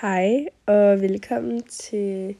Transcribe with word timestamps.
Hej 0.00 0.46
og 0.66 1.00
velkommen 1.00 1.62
til 1.62 2.36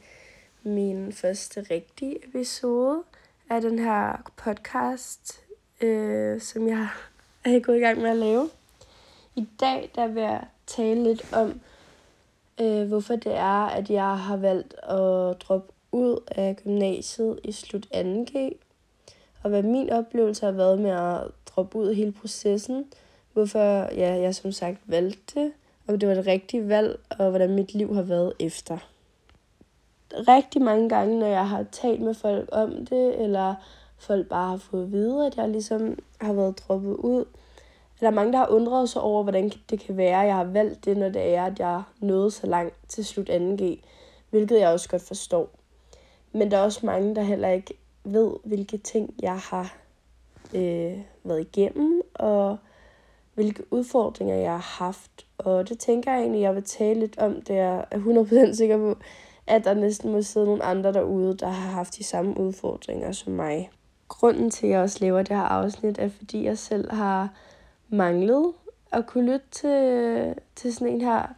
min 0.63 1.13
første 1.13 1.65
rigtige 1.71 2.25
episode 2.27 3.03
af 3.49 3.61
den 3.61 3.79
her 3.79 4.31
podcast, 4.35 5.39
øh, 5.81 6.41
som 6.41 6.67
jeg 6.67 6.87
er 7.45 7.59
gået 7.59 7.77
i 7.77 7.79
gang 7.79 8.01
med 8.01 8.09
at 8.09 8.17
lave. 8.17 8.49
I 9.35 9.47
dag 9.59 9.91
der 9.95 10.07
vil 10.07 10.23
jeg 10.23 10.43
tale 10.67 11.03
lidt 11.03 11.33
om, 11.33 11.61
øh, 12.61 12.87
hvorfor 12.87 13.15
det 13.15 13.35
er, 13.35 13.65
at 13.65 13.89
jeg 13.89 14.17
har 14.17 14.37
valgt 14.37 14.73
at 14.73 15.41
droppe 15.41 15.73
ud 15.91 16.23
af 16.27 16.55
gymnasiet 16.63 17.39
i 17.43 17.51
slut 17.51 17.87
2G, 17.93 18.51
og 19.43 19.49
hvad 19.49 19.63
min 19.63 19.89
oplevelse 19.89 20.45
har 20.45 20.53
været 20.53 20.79
med 20.79 20.91
at 20.91 21.27
droppe 21.45 21.77
ud 21.77 21.87
af 21.87 21.95
hele 21.95 22.11
processen, 22.11 22.85
hvorfor 23.33 23.93
ja, 23.95 24.13
jeg 24.21 24.35
som 24.35 24.51
sagt 24.51 24.77
valgte 24.85 25.39
det, 25.39 25.53
om 25.91 25.99
det 25.99 26.09
var 26.09 26.15
det 26.15 26.27
rigtige 26.27 26.69
valg, 26.69 26.99
og 27.09 27.29
hvordan 27.29 27.55
mit 27.55 27.73
liv 27.73 27.95
har 27.95 28.01
været 28.01 28.33
efter. 28.39 28.77
Rigtig 30.13 30.61
mange 30.61 30.89
gange, 30.89 31.19
når 31.19 31.27
jeg 31.27 31.49
har 31.49 31.65
talt 31.71 32.01
med 32.01 32.13
folk 32.13 32.49
om 32.51 32.85
det, 32.85 33.21
eller 33.21 33.55
folk 33.97 34.27
bare 34.27 34.49
har 34.49 34.57
fået 34.57 34.83
at 34.83 34.91
vide, 34.91 35.25
at 35.25 35.37
jeg 35.37 35.49
ligesom 35.49 35.99
har 36.21 36.33
været 36.33 36.59
droppet 36.67 36.93
ud, 36.93 37.25
der 38.01 38.07
er 38.07 38.11
mange, 38.11 38.31
der 38.31 38.37
har 38.37 38.47
undret 38.47 38.89
sig 38.89 39.01
over, 39.01 39.23
hvordan 39.23 39.51
det 39.69 39.79
kan 39.79 39.97
være, 39.97 40.21
at 40.21 40.27
jeg 40.27 40.35
har 40.35 40.43
valgt 40.43 40.85
det, 40.85 40.97
når 40.97 41.09
det 41.09 41.35
er, 41.35 41.45
at 41.45 41.59
jeg 41.59 41.83
nåede 41.99 42.31
så 42.31 42.47
langt 42.47 42.75
til 42.87 43.05
slut 43.05 43.29
2G, 43.29 43.63
hvilket 44.29 44.59
jeg 44.59 44.69
også 44.69 44.89
godt 44.89 45.01
forstår. 45.01 45.49
Men 46.31 46.51
der 46.51 46.57
er 46.57 46.61
også 46.61 46.85
mange, 46.85 47.15
der 47.15 47.21
heller 47.21 47.49
ikke 47.49 47.73
ved, 48.03 48.31
hvilke 48.43 48.77
ting 48.77 49.13
jeg 49.21 49.37
har 49.37 49.77
øh, 50.53 50.97
været 51.23 51.39
igennem, 51.39 52.01
og 52.13 52.57
hvilke 53.33 53.73
udfordringer 53.73 54.35
jeg 54.35 54.51
har 54.51 54.85
haft. 54.85 55.25
Og 55.37 55.69
det 55.69 55.79
tænker 55.79 56.11
jeg 56.11 56.21
egentlig, 56.21 56.41
jeg 56.41 56.55
vil 56.55 56.63
tale 56.63 56.99
lidt 56.99 57.17
om, 57.17 57.41
det 57.41 57.57
er 57.57 57.81
100% 58.51 58.53
sikker 58.53 58.77
på, 58.77 58.97
at 59.47 59.63
der 59.63 59.73
næsten 59.73 60.11
må 60.11 60.21
sidde 60.21 60.45
nogle 60.45 60.63
andre 60.63 60.93
derude, 60.93 61.37
der 61.37 61.47
har 61.47 61.71
haft 61.71 61.97
de 61.97 62.03
samme 62.03 62.39
udfordringer 62.39 63.11
som 63.11 63.33
mig. 63.33 63.69
Grunden 64.07 64.49
til, 64.49 64.67
at 64.67 64.71
jeg 64.71 64.81
også 64.81 64.97
laver 65.01 65.23
det 65.23 65.35
her 65.35 65.43
afsnit, 65.43 65.99
er 65.99 66.09
fordi 66.09 66.43
jeg 66.43 66.57
selv 66.57 66.91
har 66.91 67.29
manglet 67.89 68.53
at 68.91 69.07
kunne 69.07 69.31
lytte 69.31 69.45
til, 69.51 70.35
til 70.55 70.73
sådan 70.73 70.93
en 70.93 71.01
her 71.01 71.33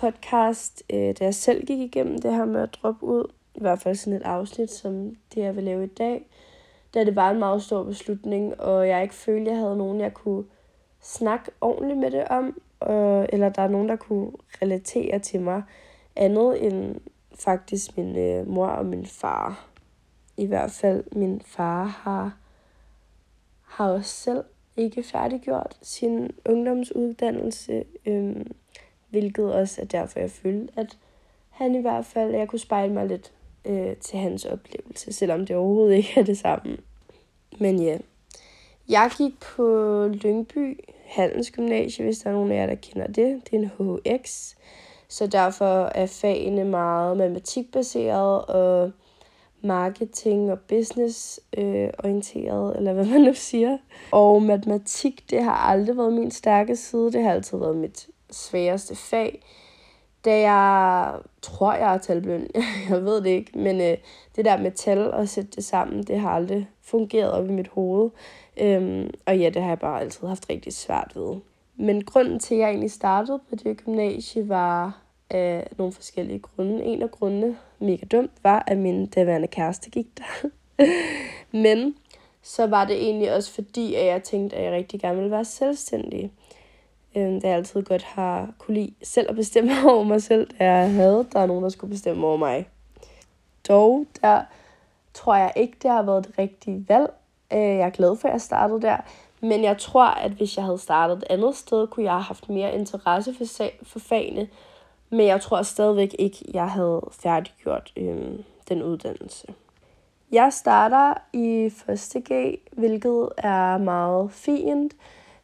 podcast, 0.00 0.82
øh, 0.92 1.14
da 1.18 1.24
jeg 1.24 1.34
selv 1.34 1.66
gik 1.66 1.78
igennem 1.78 2.18
det 2.18 2.34
her 2.34 2.44
med 2.44 2.60
at 2.60 2.74
droppe 2.82 3.06
ud. 3.06 3.24
I 3.54 3.60
hvert 3.60 3.78
fald 3.78 3.96
sådan 3.96 4.12
et 4.12 4.22
afsnit, 4.22 4.70
som 4.70 5.16
det 5.34 5.40
jeg 5.42 5.56
vil 5.56 5.64
lave 5.64 5.84
i 5.84 5.88
dag. 5.88 6.26
Da 6.94 7.04
det 7.04 7.16
var 7.16 7.30
en 7.30 7.38
meget 7.38 7.62
stor 7.62 7.82
beslutning, 7.82 8.60
og 8.60 8.88
jeg 8.88 9.02
ikke 9.02 9.14
følte, 9.14 9.50
jeg 9.50 9.58
havde 9.58 9.76
nogen, 9.76 10.00
jeg 10.00 10.14
kunne 10.14 10.44
snakke 11.00 11.50
ordentligt 11.60 11.98
med 11.98 12.10
det 12.10 12.24
om, 12.28 12.46
øh, 12.82 13.26
eller 13.28 13.48
der 13.48 13.62
er 13.62 13.68
nogen, 13.68 13.88
der 13.88 13.96
kunne 13.96 14.32
relatere 14.62 15.18
til 15.18 15.40
mig 15.40 15.62
andet 16.16 16.66
end 16.66 17.00
faktisk 17.34 17.96
min 17.96 18.16
øh, 18.16 18.48
mor 18.48 18.66
og 18.66 18.86
min 18.86 19.06
far. 19.06 19.68
I 20.36 20.46
hvert 20.46 20.70
fald 20.70 21.04
min 21.12 21.40
far 21.44 21.84
har, 21.84 22.36
har 23.62 23.90
også 23.90 24.10
selv 24.10 24.44
ikke 24.76 25.02
færdiggjort 25.02 25.76
sin 25.82 26.30
ungdomsuddannelse, 26.46 27.84
øh, 28.06 28.36
hvilket 29.08 29.54
også 29.54 29.82
er 29.82 29.86
derfor, 29.86 30.20
jeg 30.20 30.30
følte, 30.30 30.72
at 30.76 30.98
han 31.50 31.74
i 31.74 31.80
hvert 31.80 32.04
fald, 32.04 32.34
jeg 32.34 32.48
kunne 32.48 32.58
spejle 32.58 32.92
mig 32.92 33.06
lidt 33.06 33.32
øh, 33.64 33.96
til 33.96 34.18
hans 34.18 34.44
oplevelse, 34.44 35.12
selvom 35.12 35.46
det 35.46 35.56
overhovedet 35.56 35.96
ikke 35.96 36.20
er 36.20 36.24
det 36.24 36.38
samme. 36.38 36.76
Men 37.60 37.82
ja, 37.82 37.98
jeg 38.88 39.10
gik 39.16 39.40
på 39.40 39.64
Lyngby 40.12 40.84
Handelsgymnasie, 41.06 42.04
hvis 42.04 42.18
der 42.18 42.30
er 42.30 42.34
nogen 42.34 42.52
af 42.52 42.56
jer, 42.56 42.66
der 42.66 42.74
kender 42.74 43.06
det. 43.06 43.40
Det 43.50 43.52
er 43.52 43.58
en 43.58 44.00
HX, 44.06 44.54
så 45.08 45.26
derfor 45.26 45.84
er 45.84 46.06
fagene 46.06 46.64
meget 46.64 47.16
matematikbaseret 47.16 48.44
og 48.44 48.92
marketing 49.62 50.52
og 50.52 50.58
business 50.60 51.40
øh, 51.58 51.88
orienteret, 51.98 52.76
eller 52.76 52.92
hvad 52.92 53.04
man 53.04 53.20
nu 53.20 53.34
siger. 53.34 53.78
Og 54.12 54.42
matematik, 54.42 55.30
det 55.30 55.42
har 55.42 55.52
aldrig 55.52 55.96
været 55.96 56.12
min 56.12 56.30
stærke 56.30 56.76
side, 56.76 57.12
det 57.12 57.22
har 57.22 57.32
altid 57.32 57.58
været 57.58 57.76
mit 57.76 58.08
sværeste 58.30 58.96
fag. 58.96 59.42
Da 60.24 60.40
jeg 60.40 61.12
tror, 61.42 61.72
jeg 61.72 61.94
er 61.94 61.98
talblind, 61.98 62.46
jeg 62.90 63.04
ved 63.04 63.20
det 63.20 63.30
ikke, 63.30 63.58
men 63.58 63.80
øh, 63.80 63.96
det 64.36 64.44
der 64.44 64.56
med 64.56 64.70
tal 64.70 65.10
og 65.10 65.28
sætte 65.28 65.50
det 65.50 65.64
sammen, 65.64 66.02
det 66.02 66.20
har 66.20 66.30
aldrig 66.30 66.68
fungeret 66.82 67.32
op 67.32 67.46
i 67.46 67.52
mit 67.52 67.68
hoved. 67.68 68.10
Øhm, 68.60 69.10
og 69.26 69.38
ja, 69.38 69.50
det 69.50 69.62
har 69.62 69.68
jeg 69.68 69.78
bare 69.78 70.00
altid 70.00 70.28
haft 70.28 70.50
rigtig 70.50 70.72
svært 70.72 71.12
ved. 71.14 71.36
Men 71.76 72.04
grunden 72.04 72.38
til, 72.38 72.54
at 72.54 72.60
jeg 72.60 72.68
egentlig 72.68 72.90
startede 72.90 73.40
på 73.48 73.56
det 73.56 73.84
gymnasie, 73.84 74.48
var 74.48 74.86
øh, 75.34 75.38
af 75.40 75.72
nogle 75.78 75.92
forskellige 75.92 76.38
grunde. 76.38 76.84
En 76.84 77.02
af 77.02 77.10
grundene, 77.10 77.56
mega 77.78 78.06
dumt, 78.06 78.32
var, 78.42 78.64
at 78.66 78.78
min 78.78 79.06
daværende 79.06 79.48
kæreste 79.48 79.90
gik 79.90 80.06
der. 80.18 80.48
Men 81.64 81.94
så 82.42 82.66
var 82.66 82.84
det 82.84 82.96
egentlig 82.96 83.34
også 83.34 83.52
fordi, 83.52 83.94
at 83.94 84.06
jeg 84.06 84.22
tænkte, 84.22 84.56
at 84.56 84.64
jeg 84.64 84.72
rigtig 84.72 85.00
gerne 85.00 85.16
ville 85.16 85.30
være 85.30 85.44
selvstændig. 85.44 86.32
Øhm, 87.16 87.40
da 87.40 87.48
jeg 87.48 87.56
altid 87.56 87.82
godt 87.82 88.02
har 88.02 88.54
kunne 88.58 88.74
lide 88.74 88.94
selv 89.02 89.30
at 89.30 89.36
bestemme 89.36 89.72
over 89.92 90.04
mig 90.04 90.22
selv, 90.22 90.50
da 90.58 90.72
jeg 90.72 90.92
havde, 90.92 91.26
der 91.32 91.40
er 91.40 91.46
nogen, 91.46 91.62
der 91.62 91.70
skulle 91.70 91.90
bestemme 91.90 92.26
over 92.26 92.36
mig. 92.36 92.68
Dog, 93.68 94.06
der 94.22 94.42
tror 95.14 95.36
jeg 95.36 95.52
ikke, 95.56 95.76
det 95.82 95.90
har 95.90 96.02
været 96.02 96.26
det 96.26 96.38
rigtige 96.38 96.84
valg. 96.88 97.10
Øh, 97.52 97.58
jeg 97.58 97.86
er 97.86 97.90
glad 97.90 98.16
for, 98.16 98.28
at 98.28 98.32
jeg 98.32 98.40
startede 98.40 98.82
der. 98.82 98.96
Men 99.40 99.64
jeg 99.64 99.78
tror, 99.78 100.04
at 100.04 100.30
hvis 100.30 100.56
jeg 100.56 100.64
havde 100.64 100.78
startet 100.78 101.16
et 101.16 101.24
andet 101.30 101.56
sted, 101.56 101.86
kunne 101.86 102.04
jeg 102.04 102.12
have 102.12 102.22
haft 102.22 102.48
mere 102.48 102.74
interesse 102.74 103.34
for, 103.34 103.64
for 103.82 103.98
fagene. 103.98 104.48
Men 105.10 105.26
jeg 105.26 105.40
tror 105.40 105.62
stadigvæk 105.62 106.14
ikke, 106.18 106.44
jeg 106.54 106.70
havde 106.70 107.00
færdiggjort 107.12 107.92
øh, 107.96 108.38
den 108.68 108.82
uddannelse. 108.82 109.46
Jeg 110.32 110.52
starter 110.52 111.14
i 111.32 111.66
1.G, 111.66 112.58
hvilket 112.72 113.28
er 113.36 113.78
meget 113.78 114.32
fint. 114.32 114.92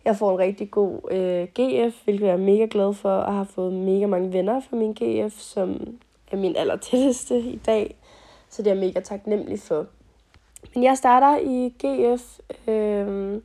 Jeg 0.04 0.16
får 0.16 0.32
en 0.32 0.38
rigtig 0.38 0.70
god 0.70 1.00
øh, 1.10 1.44
GF, 1.44 2.04
hvilket 2.04 2.26
jeg 2.26 2.32
er 2.32 2.36
mega 2.36 2.66
glad 2.70 2.94
for, 2.94 3.10
og 3.10 3.34
har 3.34 3.44
fået 3.44 3.72
mega 3.72 4.06
mange 4.06 4.32
venner 4.32 4.60
fra 4.60 4.76
min 4.76 4.92
GF, 4.92 5.38
som 5.38 5.98
er 6.32 6.36
min 6.36 6.56
allertætteste 6.56 7.38
i 7.40 7.56
dag. 7.56 7.96
Så 8.48 8.62
det 8.62 8.70
er 8.70 8.74
jeg 8.74 8.84
mega 8.86 9.00
taknemmelig 9.00 9.60
for. 9.60 9.86
Men 10.74 10.84
jeg 10.84 10.98
starter 10.98 11.38
i 11.38 11.68
GF, 11.68 12.40
øh, 12.68 13.42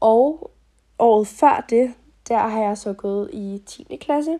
og 0.00 0.50
året 0.98 1.26
før 1.26 1.66
det, 1.70 1.94
der 2.28 2.38
har 2.38 2.62
jeg 2.62 2.78
så 2.78 2.92
gået 2.92 3.30
i 3.32 3.62
10. 3.66 3.96
klasse, 4.00 4.38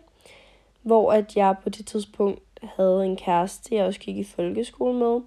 hvor 0.83 1.13
at 1.13 1.37
jeg 1.37 1.57
på 1.63 1.69
det 1.69 1.87
tidspunkt 1.87 2.41
havde 2.63 3.07
en 3.07 3.17
kæreste, 3.17 3.75
jeg 3.75 3.87
også 3.87 4.01
gik 4.01 4.17
i 4.17 4.25
folkeskole 4.25 4.99
med. 4.99 5.21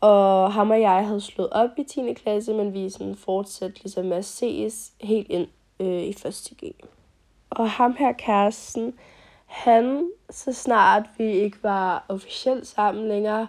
Og 0.00 0.52
ham 0.52 0.70
og 0.70 0.80
jeg 0.80 1.06
havde 1.06 1.20
slået 1.20 1.50
op 1.50 1.70
i 1.78 1.84
10. 1.84 2.12
klasse, 2.12 2.54
men 2.54 2.72
vi 2.72 2.90
sådan 2.90 3.16
fortsatte 3.16 3.82
ligesom 3.82 4.04
med 4.04 4.16
at 4.16 4.24
ses 4.24 4.92
helt 5.00 5.30
ind 5.30 5.48
øh, 5.80 6.02
i 6.02 6.08
1. 6.08 6.52
G. 6.64 6.64
Og 7.50 7.70
ham 7.70 7.96
her 7.98 8.12
kæresten, 8.12 8.94
han, 9.46 10.10
så 10.30 10.52
snart 10.52 11.02
vi 11.18 11.24
ikke 11.24 11.58
var 11.62 12.04
officielt 12.08 12.66
sammen 12.66 13.08
længere, 13.08 13.48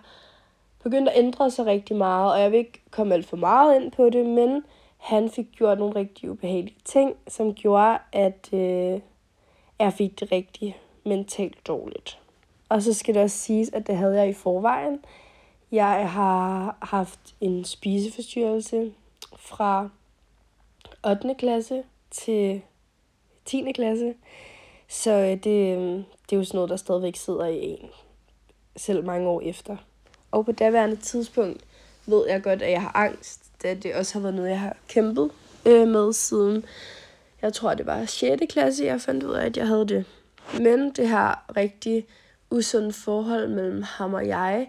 begyndte 0.85 1.11
at 1.11 1.19
ændre 1.19 1.51
sig 1.51 1.65
rigtig 1.65 1.95
meget, 1.95 2.33
og 2.33 2.41
jeg 2.41 2.51
vil 2.51 2.57
ikke 2.57 2.81
komme 2.91 3.13
alt 3.13 3.25
for 3.25 3.37
meget 3.37 3.81
ind 3.81 3.91
på 3.91 4.09
det, 4.09 4.25
men 4.25 4.63
han 4.97 5.29
fik 5.29 5.45
gjort 5.51 5.79
nogle 5.79 5.95
rigtig 5.95 6.31
ubehagelige 6.31 6.77
ting, 6.85 7.15
som 7.27 7.53
gjorde, 7.53 7.97
at 8.11 8.49
øh, 8.53 8.99
jeg 9.79 9.93
fik 9.93 10.19
det 10.19 10.31
rigtig 10.31 10.77
mentalt 11.03 11.67
dårligt. 11.67 12.19
Og 12.69 12.81
så 12.81 12.93
skal 12.93 13.13
det 13.13 13.23
også 13.23 13.37
siges, 13.37 13.69
at 13.73 13.87
det 13.87 13.97
havde 13.97 14.19
jeg 14.19 14.29
i 14.29 14.33
forvejen. 14.33 14.99
Jeg 15.71 16.09
har 16.11 16.77
haft 16.81 17.35
en 17.41 17.65
spiseforstyrrelse 17.65 18.91
fra 19.37 19.89
8. 21.07 21.35
klasse 21.37 21.83
til 22.11 22.61
10. 23.45 23.71
klasse. 23.71 24.13
Så 24.87 25.11
øh, 25.11 25.43
det, 25.43 25.77
øh, 25.77 26.03
det 26.29 26.33
er 26.33 26.37
jo 26.37 26.43
sådan 26.43 26.57
noget, 26.57 26.69
der 26.69 26.75
stadigvæk 26.75 27.15
sidder 27.15 27.45
i 27.45 27.63
en, 27.63 27.89
selv 28.75 29.05
mange 29.05 29.29
år 29.29 29.41
efter. 29.41 29.77
Og 30.35 30.45
på 30.45 30.51
daværende 30.51 30.95
tidspunkt 30.95 31.63
ved 32.05 32.23
jeg 32.27 32.43
godt, 32.43 32.61
at 32.61 32.71
jeg 32.71 32.81
har 32.81 32.91
angst, 32.95 33.41
da 33.63 33.73
det 33.73 33.95
også 33.95 34.13
har 34.13 34.19
været 34.19 34.33
noget, 34.33 34.49
jeg 34.49 34.59
har 34.59 34.77
kæmpet 34.87 35.31
øh, 35.65 35.87
med 35.87 36.13
siden, 36.13 36.65
jeg 37.41 37.53
tror, 37.53 37.73
det 37.73 37.85
var 37.85 38.05
6. 38.05 38.41
klasse, 38.49 38.85
jeg 38.85 39.01
fandt 39.01 39.23
ud 39.23 39.33
af, 39.33 39.45
at 39.45 39.57
jeg 39.57 39.67
havde 39.67 39.87
det. 39.87 40.05
Men 40.59 40.91
det 40.91 41.09
her 41.09 41.57
rigtig 41.57 42.07
usunde 42.51 42.93
forhold 42.93 43.47
mellem 43.47 43.81
ham 43.83 44.13
og 44.13 44.27
jeg, 44.27 44.67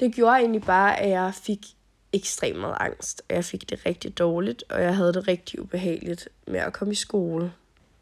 det 0.00 0.14
gjorde 0.14 0.36
egentlig 0.36 0.62
bare, 0.62 1.00
at 1.00 1.10
jeg 1.10 1.32
fik 1.34 1.66
ekstremt 2.12 2.58
meget 2.58 2.76
angst, 2.80 3.22
og 3.28 3.34
jeg 3.34 3.44
fik 3.44 3.70
det 3.70 3.86
rigtig 3.86 4.18
dårligt, 4.18 4.64
og 4.68 4.82
jeg 4.82 4.96
havde 4.96 5.12
det 5.12 5.28
rigtig 5.28 5.62
ubehageligt 5.62 6.28
med 6.46 6.60
at 6.60 6.72
komme 6.72 6.92
i 6.92 6.96
skole. 6.96 7.52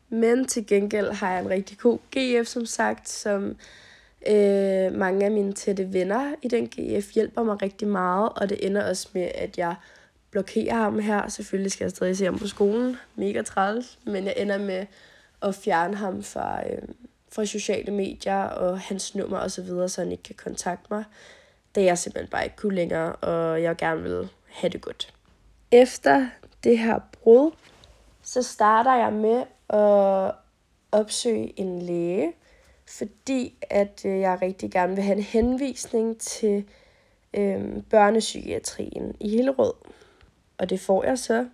Men 0.09 0.47
til 0.47 0.67
gengæld 0.67 1.13
har 1.13 1.33
jeg 1.33 1.43
en 1.43 1.51
rigtig 1.51 1.79
god 1.79 1.99
GF, 2.17 2.49
som 2.49 2.67
sagt, 2.67 3.09
som 3.09 3.57
øh, 4.27 4.99
mange 4.99 5.25
af 5.25 5.31
mine 5.31 5.53
tætte 5.53 5.93
venner 5.93 6.35
i 6.43 6.49
den 6.49 6.67
GF 6.69 7.15
hjælper 7.15 7.43
mig 7.43 7.63
rigtig 7.63 7.89
meget, 7.89 8.29
og 8.37 8.49
det 8.49 8.67
ender 8.67 8.89
også 8.89 9.09
med, 9.13 9.31
at 9.35 9.59
jeg 9.59 9.75
blokerer 10.31 10.75
ham 10.75 10.99
her. 10.99 11.29
Selvfølgelig 11.29 11.73
skal 11.73 11.85
jeg 11.85 11.91
stadig 11.91 12.17
se 12.17 12.25
ham 12.25 12.39
på 12.39 12.47
skolen, 12.47 12.97
mega 13.15 13.43
træls, 13.43 13.99
men 14.05 14.25
jeg 14.25 14.35
ender 14.37 14.59
med 14.59 14.87
at 15.43 15.55
fjerne 15.55 15.97
ham 15.97 16.23
fra, 16.23 16.69
øh, 16.71 16.83
fra 17.33 17.45
sociale 17.45 17.93
medier 17.93 18.43
og 18.43 18.81
hans 18.81 19.15
nummer 19.15 19.39
og 19.39 19.51
så 19.51 19.63
videre, 19.63 19.89
så 19.89 20.01
han 20.01 20.13
ikke 20.13 20.23
kan 20.23 20.35
kontakte 20.35 20.87
mig, 20.91 21.05
da 21.75 21.83
jeg 21.83 21.99
simpelthen 21.99 22.31
bare 22.31 22.45
ikke 22.45 22.57
kunne 22.57 22.75
længere, 22.75 23.13
og 23.13 23.63
jeg 23.63 23.77
gerne 23.77 24.03
vil 24.03 24.29
have 24.47 24.71
det 24.71 24.81
godt. 24.81 25.15
Efter 25.71 26.27
det 26.65 26.79
her 26.79 26.99
brud, 27.13 27.51
så 28.23 28.43
starter 28.43 28.95
jeg 28.95 29.13
med 29.13 29.45
at 29.69 30.35
opsøge 30.93 31.61
en 31.61 31.83
læge, 31.83 32.33
fordi 32.99 33.55
at 33.71 34.03
øh, 34.05 34.21
jeg 34.21 34.39
rigtig 34.43 34.71
gerne 34.71 34.95
vil 34.95 35.05
have 35.05 35.17
en 35.17 35.23
henvisning 35.23 36.19
til 36.19 36.65
øh, 37.35 37.83
børnepsykiatrien 37.91 39.17
i 39.21 39.29
Hillerød. 39.29 39.73
Og 40.59 40.71
det 40.71 40.81
får 40.81 41.05
jeg 41.05 41.19
så, 41.19 41.47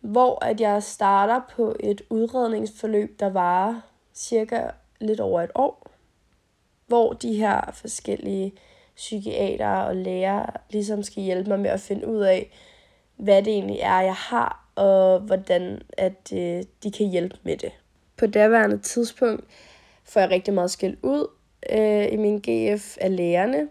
hvor 0.00 0.44
at 0.44 0.60
jeg 0.60 0.82
starter 0.82 1.40
på 1.56 1.76
et 1.80 2.02
udredningsforløb, 2.10 3.20
der 3.20 3.30
varer 3.30 3.80
cirka 4.14 4.66
lidt 5.00 5.20
over 5.20 5.42
et 5.42 5.50
år, 5.54 5.90
hvor 6.86 7.12
de 7.12 7.34
her 7.34 7.70
forskellige 7.72 8.52
psykiater 8.96 9.76
og 9.76 9.96
læger 9.96 10.46
ligesom 10.70 11.02
skal 11.02 11.22
hjælpe 11.22 11.50
mig 11.50 11.60
med 11.60 11.70
at 11.70 11.80
finde 11.80 12.06
ud 12.06 12.20
af, 12.20 12.50
hvad 13.16 13.42
det 13.42 13.52
egentlig 13.52 13.78
er, 13.80 14.00
jeg 14.00 14.14
har, 14.14 14.68
og 14.74 15.20
hvordan 15.20 15.82
at 15.92 16.32
øh, 16.32 16.62
de 16.82 16.90
kan 16.90 17.06
hjælpe 17.06 17.36
med 17.42 17.56
det. 17.56 17.72
På 18.16 18.26
daværende 18.26 18.78
tidspunkt 18.78 19.44
får 20.12 20.20
jeg 20.20 20.30
rigtig 20.30 20.54
meget 20.54 20.70
skæld 20.70 20.96
ud 21.02 21.26
øh, 21.70 22.12
i 22.12 22.16
min 22.16 22.38
GF 22.38 22.96
af 23.00 23.16
lærerne, 23.16 23.68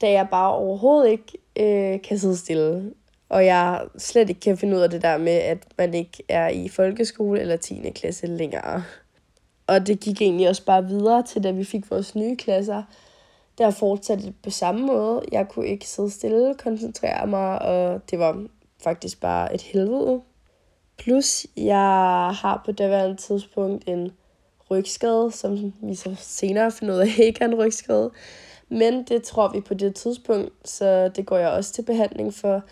da 0.00 0.10
jeg 0.10 0.28
bare 0.30 0.54
overhovedet 0.54 1.10
ikke 1.10 1.38
øh, 1.56 2.02
kan 2.02 2.18
sidde 2.18 2.36
stille. 2.36 2.92
Og 3.28 3.46
jeg 3.46 3.86
slet 3.98 4.28
ikke 4.28 4.40
kan 4.40 4.56
finde 4.56 4.76
ud 4.76 4.80
af 4.80 4.90
det 4.90 5.02
der 5.02 5.18
med, 5.18 5.32
at 5.32 5.58
man 5.78 5.94
ikke 5.94 6.22
er 6.28 6.48
i 6.48 6.68
folkeskole 6.68 7.40
eller 7.40 7.56
10. 7.56 7.90
klasse 7.94 8.26
længere. 8.26 8.82
Og 9.66 9.86
det 9.86 10.00
gik 10.00 10.22
egentlig 10.22 10.48
også 10.48 10.64
bare 10.64 10.84
videre 10.84 11.22
til, 11.22 11.44
da 11.44 11.50
vi 11.50 11.64
fik 11.64 11.90
vores 11.90 12.14
nye 12.14 12.36
klasser. 12.36 12.82
Der 13.58 13.70
fortsatte 13.70 14.24
det 14.26 14.34
på 14.42 14.50
samme 14.50 14.86
måde. 14.86 15.22
Jeg 15.32 15.48
kunne 15.48 15.66
ikke 15.66 15.88
sidde 15.88 16.10
stille, 16.10 16.54
koncentrere 16.54 17.26
mig, 17.26 17.62
og 17.62 18.00
det 18.10 18.18
var 18.18 18.46
faktisk 18.84 19.20
bare 19.20 19.54
et 19.54 19.62
helvede. 19.62 20.20
Plus, 20.98 21.46
jeg 21.56 21.76
har 22.34 22.62
på 22.64 22.72
daværende 22.72 23.16
tidspunkt 23.16 23.88
en 23.88 24.12
rygskade, 24.70 25.32
som 25.32 25.72
vi 25.82 25.94
så 25.94 26.14
senere 26.18 26.70
finder 26.72 26.94
ud 26.94 27.00
af 27.00 27.18
ikke 27.18 27.40
er 27.40 27.48
en 27.48 27.54
rygskade. 27.54 28.10
Men 28.68 29.02
det 29.02 29.22
tror 29.22 29.52
vi 29.52 29.60
på 29.60 29.74
det 29.74 29.94
tidspunkt, 29.94 30.52
så 30.68 31.08
det 31.08 31.26
går 31.26 31.38
jeg 31.38 31.48
også 31.48 31.72
til 31.72 31.82
behandling 31.82 32.34
for, 32.34 32.62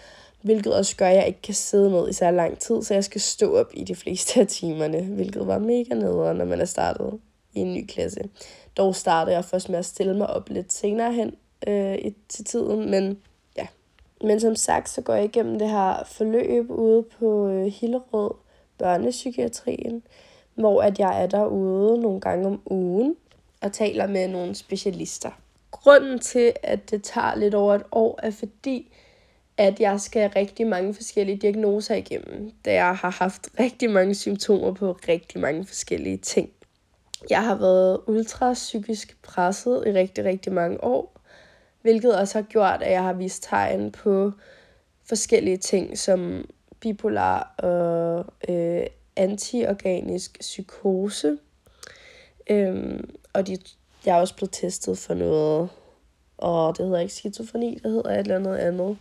hvilket 0.42 0.74
også 0.74 0.96
gør, 0.96 1.06
at 1.06 1.16
jeg 1.16 1.26
ikke 1.26 1.42
kan 1.42 1.54
sidde 1.54 1.90
ned 1.90 2.08
i 2.08 2.12
så 2.12 2.30
lang 2.30 2.58
tid, 2.58 2.82
så 2.82 2.94
jeg 2.94 3.04
skal 3.04 3.20
stå 3.20 3.56
op 3.56 3.70
i 3.74 3.84
de 3.84 3.94
fleste 3.94 4.40
af 4.40 4.46
timerne, 4.46 5.02
hvilket 5.02 5.46
var 5.46 5.58
mega 5.58 5.94
nederen, 5.94 6.36
når 6.36 6.44
man 6.44 6.60
er 6.60 6.64
startet 6.64 7.18
i 7.54 7.60
en 7.60 7.74
ny 7.74 7.86
klasse. 7.86 8.20
Dog 8.76 8.94
startede 8.94 9.36
jeg 9.36 9.44
først 9.44 9.68
med 9.68 9.78
at 9.78 9.84
stille 9.84 10.16
mig 10.16 10.26
op 10.26 10.48
lidt 10.48 10.72
senere 10.72 11.12
hen 11.12 11.34
øh, 11.66 11.98
til 12.28 12.44
tiden, 12.44 12.90
men 12.90 13.18
ja. 13.56 13.66
Men 14.20 14.40
som 14.40 14.56
sagt, 14.56 14.88
så 14.88 15.00
går 15.00 15.14
jeg 15.14 15.24
igennem 15.24 15.58
det 15.58 15.68
her 15.68 16.02
forløb 16.06 16.70
ude 16.70 17.04
på 17.18 17.48
øh, 17.48 17.66
Hillerød 17.66 18.34
børnepsykiatrien, 18.78 20.02
hvor 20.54 20.82
at 20.82 20.99
jeg 20.99 21.22
er 21.22 21.26
derude 21.26 22.00
nogle 22.00 22.20
gange 22.20 22.46
om 22.46 22.60
ugen 22.66 23.16
og 23.60 23.72
taler 23.72 24.06
med 24.06 24.28
nogle 24.28 24.54
specialister. 24.54 25.31
Grunden 25.70 26.19
til, 26.19 26.52
at 26.62 26.90
det 26.90 27.02
tager 27.02 27.34
lidt 27.34 27.54
over 27.54 27.75
et 27.75 27.82
år, 27.93 28.20
er 28.22 28.31
fordi, 28.31 28.93
at 29.56 29.81
jeg 29.81 30.00
skal 30.00 30.22
have 30.22 30.32
rigtig 30.37 30.66
mange 30.66 30.94
forskellige 30.94 31.37
diagnoser 31.37 31.94
igennem, 31.94 32.50
da 32.64 32.72
jeg 32.72 32.96
har 32.96 33.10
haft 33.10 33.49
rigtig 33.60 33.90
mange 33.90 34.14
symptomer 34.14 34.72
på 34.72 34.93
rigtig 35.08 35.40
mange 35.40 35.64
forskellige 35.64 36.16
ting. 36.16 36.50
Jeg 37.31 37.44
har 37.44 37.55
været 37.55 38.00
ultra 38.06 38.52
psykisk 38.52 39.22
presset 39.22 39.84
i 39.87 39.90
rigtig, 39.90 40.25
rigtig 40.25 40.52
mange 40.52 40.84
år, 40.84 41.20
hvilket 41.82 42.16
også 42.19 42.38
har 42.38 42.43
gjort, 42.43 42.82
at 42.82 42.93
jeg 42.93 43.02
har 43.02 43.12
vist 43.12 43.43
tegn 43.43 43.93
på 43.93 44.32
forskellige 45.08 45.56
ting 45.56 45.98
som 45.98 46.48
bipolar 46.81 47.55
og 47.58 48.25
øh, 48.48 48.87
antiorganisk 49.16 50.40
psykose. 50.40 51.38
Øhm, 52.50 53.14
og 53.32 53.46
de, 53.46 53.58
jeg 54.06 54.16
er 54.16 54.20
også 54.20 54.34
blevet 54.34 54.52
testet 54.52 54.98
for 54.98 55.14
noget, 55.14 55.68
og 56.38 56.78
det 56.78 56.86
hedder 56.86 57.00
ikke 57.00 57.14
skizofreni, 57.14 57.78
det 57.82 57.90
hedder 57.90 58.10
et 58.10 58.18
eller 58.18 58.36
andet 58.36 58.56
andet. 58.56 58.96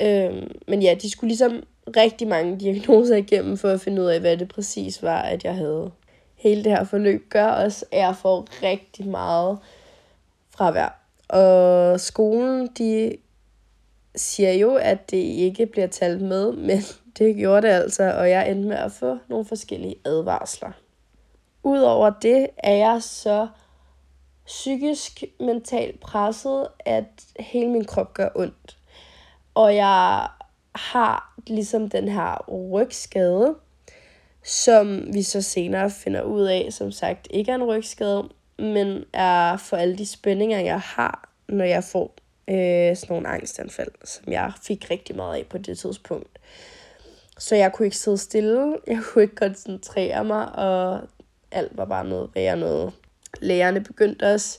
Øhm, 0.00 0.60
men 0.68 0.82
ja, 0.82 0.94
de 1.02 1.10
skulle 1.10 1.28
ligesom 1.28 1.62
rigtig 1.96 2.28
mange 2.28 2.58
diagnoser 2.60 3.16
igennem 3.16 3.56
for 3.56 3.68
at 3.68 3.80
finde 3.80 4.02
ud 4.02 4.06
af, 4.06 4.20
hvad 4.20 4.36
det 4.36 4.48
præcis 4.48 5.02
var, 5.02 5.22
at 5.22 5.44
jeg 5.44 5.54
havde. 5.54 5.90
Hele 6.34 6.64
det 6.64 6.72
her 6.72 6.84
forløb 6.84 7.28
gør 7.28 7.46
også, 7.46 7.84
at 7.92 7.98
jeg 7.98 8.16
får 8.16 8.46
rigtig 8.62 9.08
meget 9.08 9.58
fravær. 10.50 11.00
Og 11.28 12.00
skolen, 12.00 12.68
de 12.78 13.16
siger 14.16 14.52
jo, 14.52 14.74
at 14.74 15.10
det 15.10 15.16
ikke 15.16 15.66
bliver 15.66 15.86
talt 15.86 16.20
med, 16.20 16.52
men 16.68 16.80
det 17.18 17.36
gjorde 17.36 17.66
det 17.66 17.72
altså, 17.72 18.14
og 18.18 18.30
jeg 18.30 18.50
endte 18.50 18.68
med 18.68 18.76
at 18.76 18.92
få 18.92 19.18
nogle 19.28 19.44
forskellige 19.44 19.96
advarsler. 20.04 20.72
Udover 21.62 22.10
det 22.10 22.46
er 22.58 22.74
jeg 22.74 23.02
så 23.02 23.48
psykisk 24.46 25.24
mentalt 25.40 26.00
presset, 26.00 26.68
at 26.80 27.04
hele 27.40 27.70
min 27.70 27.84
krop 27.84 28.14
gør 28.14 28.28
ondt. 28.34 28.76
Og 29.54 29.76
jeg 29.76 30.28
har 30.74 31.34
ligesom 31.46 31.90
den 31.90 32.08
her 32.08 32.50
rygskade, 32.50 33.54
som 34.44 35.14
vi 35.14 35.22
så 35.22 35.42
senere 35.42 35.90
finder 35.90 36.22
ud 36.22 36.42
af, 36.42 36.68
som 36.70 36.92
sagt 36.92 37.28
ikke 37.30 37.50
er 37.50 37.54
en 37.54 37.64
rygskade, 37.64 38.28
men 38.58 39.04
er 39.12 39.56
for 39.56 39.76
alle 39.76 39.98
de 39.98 40.06
spændinger, 40.06 40.60
jeg 40.60 40.80
har, 40.80 41.28
når 41.48 41.64
jeg 41.64 41.84
får 41.84 42.14
øh, 42.48 42.96
sådan 42.96 43.06
nogle 43.14 43.28
angstanfald, 43.28 43.90
som 44.04 44.32
jeg 44.32 44.52
fik 44.62 44.90
rigtig 44.90 45.16
meget 45.16 45.36
af 45.36 45.46
på 45.50 45.58
det 45.58 45.78
tidspunkt. 45.78 46.38
Så 47.38 47.56
jeg 47.56 47.72
kunne 47.72 47.86
ikke 47.86 47.96
sidde 47.96 48.18
stille, 48.18 48.76
jeg 48.86 48.98
kunne 49.04 49.22
ikke 49.22 49.34
koncentrere 49.34 50.24
mig, 50.24 50.54
og 50.54 51.00
alt 51.50 51.76
var 51.76 51.84
bare 51.84 52.04
noget 52.04 52.30
værre 52.34 52.56
noget. 52.56 52.92
Lægerne 53.40 53.80
begyndte 53.80 54.32
også 54.32 54.58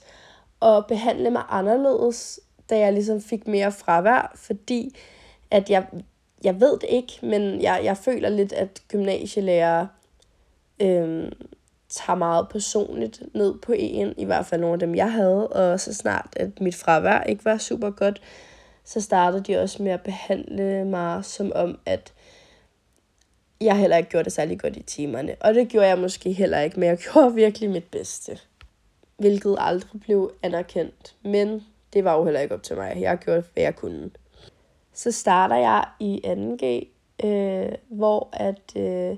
at 0.62 0.86
behandle 0.88 1.30
mig 1.30 1.44
anderledes, 1.50 2.40
da 2.70 2.80
jeg 2.80 2.94
ligesom 2.94 3.22
fik 3.22 3.48
mere 3.48 3.72
fravær, 3.72 4.34
fordi 4.36 4.96
at 5.52 5.70
jeg, 5.70 5.88
jeg 6.44 6.62
ved 6.62 6.72
det 6.80 6.90
ikke, 6.90 7.14
men 7.22 7.62
jeg, 7.62 7.82
jeg 7.84 7.98
føler 7.98 8.30
lidt, 8.30 8.54
at 8.54 8.82
gymnasielærer 8.88 9.88
øhm, 10.80 11.32
tager 11.90 12.18
meget 12.18 12.50
personligt 12.50 13.24
ned 13.34 13.60
på 13.60 13.74
en, 13.78 14.14
i 14.18 14.26
hvert 14.26 14.46
fald 14.46 14.62
nogle 14.62 14.74
af 14.74 14.80
dem, 14.80 14.96
jeg 14.96 15.12
havde, 15.12 15.48
og 15.48 15.80
så 15.80 15.94
snart, 15.94 16.28
at 16.36 16.62
mit 16.62 16.76
fravær 16.76 17.22
ikke 17.22 17.46
var 17.46 17.58
super 17.58 17.90
godt, 17.90 18.22
så 18.84 19.02
startede 19.02 19.44
de 19.44 19.58
også 19.58 19.84
med 19.84 19.92
at 19.92 20.02
behandle 20.02 20.86
mig 20.86 21.26
som 21.26 21.52
om, 21.56 21.80
at 21.86 22.14
jeg 23.62 23.80
heller 23.80 23.98
ikke 23.98 24.10
gjorde 24.10 24.24
det 24.24 24.34
særlig 24.34 24.60
godt 24.60 24.78
i 24.78 24.82
timerne. 24.82 25.36
Og 25.40 25.54
det 25.54 25.68
gjorde 25.68 25.88
jeg 25.88 26.00
måske 26.00 26.32
heller 26.32 26.60
ikke, 26.60 26.80
men 26.80 26.90
jeg 26.90 26.98
gjorde 27.12 27.34
virkelig 27.34 27.70
mit 27.70 27.84
bedste. 27.92 28.40
Hvilket 29.18 29.56
aldrig 29.60 30.02
blev 30.02 30.34
anerkendt. 30.44 31.16
Men 31.22 31.66
det 31.94 32.04
var 32.04 32.18
jo 32.18 32.24
heller 32.24 32.40
ikke 32.40 32.56
op 32.56 32.64
til 32.64 32.76
mig. 32.76 32.98
Jeg 33.02 33.18
gjorde, 33.18 33.44
hvad 33.54 33.64
jeg 33.64 33.76
kunne. 33.76 34.12
Så 34.94 35.12
starter 35.12 35.56
jeg 35.56 35.86
i 36.00 36.22
2G, 36.26 36.66
øh, 37.26 37.72
hvor 37.88 38.30
at 38.34 38.76
øh, 38.76 39.18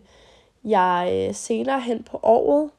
jeg 0.63 1.27
øh, 1.29 1.35
senere 1.35 1.81
hen 1.81 2.03
på 2.03 2.19
året, 2.23 2.71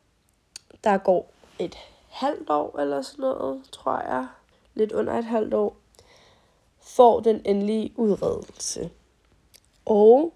der 0.84 0.98
går 0.98 1.32
et 1.58 1.76
halvt 2.08 2.50
år 2.50 2.78
eller 2.78 3.02
sådan 3.02 3.22
noget, 3.22 3.62
tror 3.72 4.00
jeg, 4.12 4.26
lidt 4.74 4.92
under 4.92 5.12
et 5.12 5.24
halvt 5.24 5.54
år, 5.54 5.76
får 6.80 7.20
den 7.20 7.42
endelige 7.44 7.92
udredelse. 7.96 8.90
Og 9.86 10.32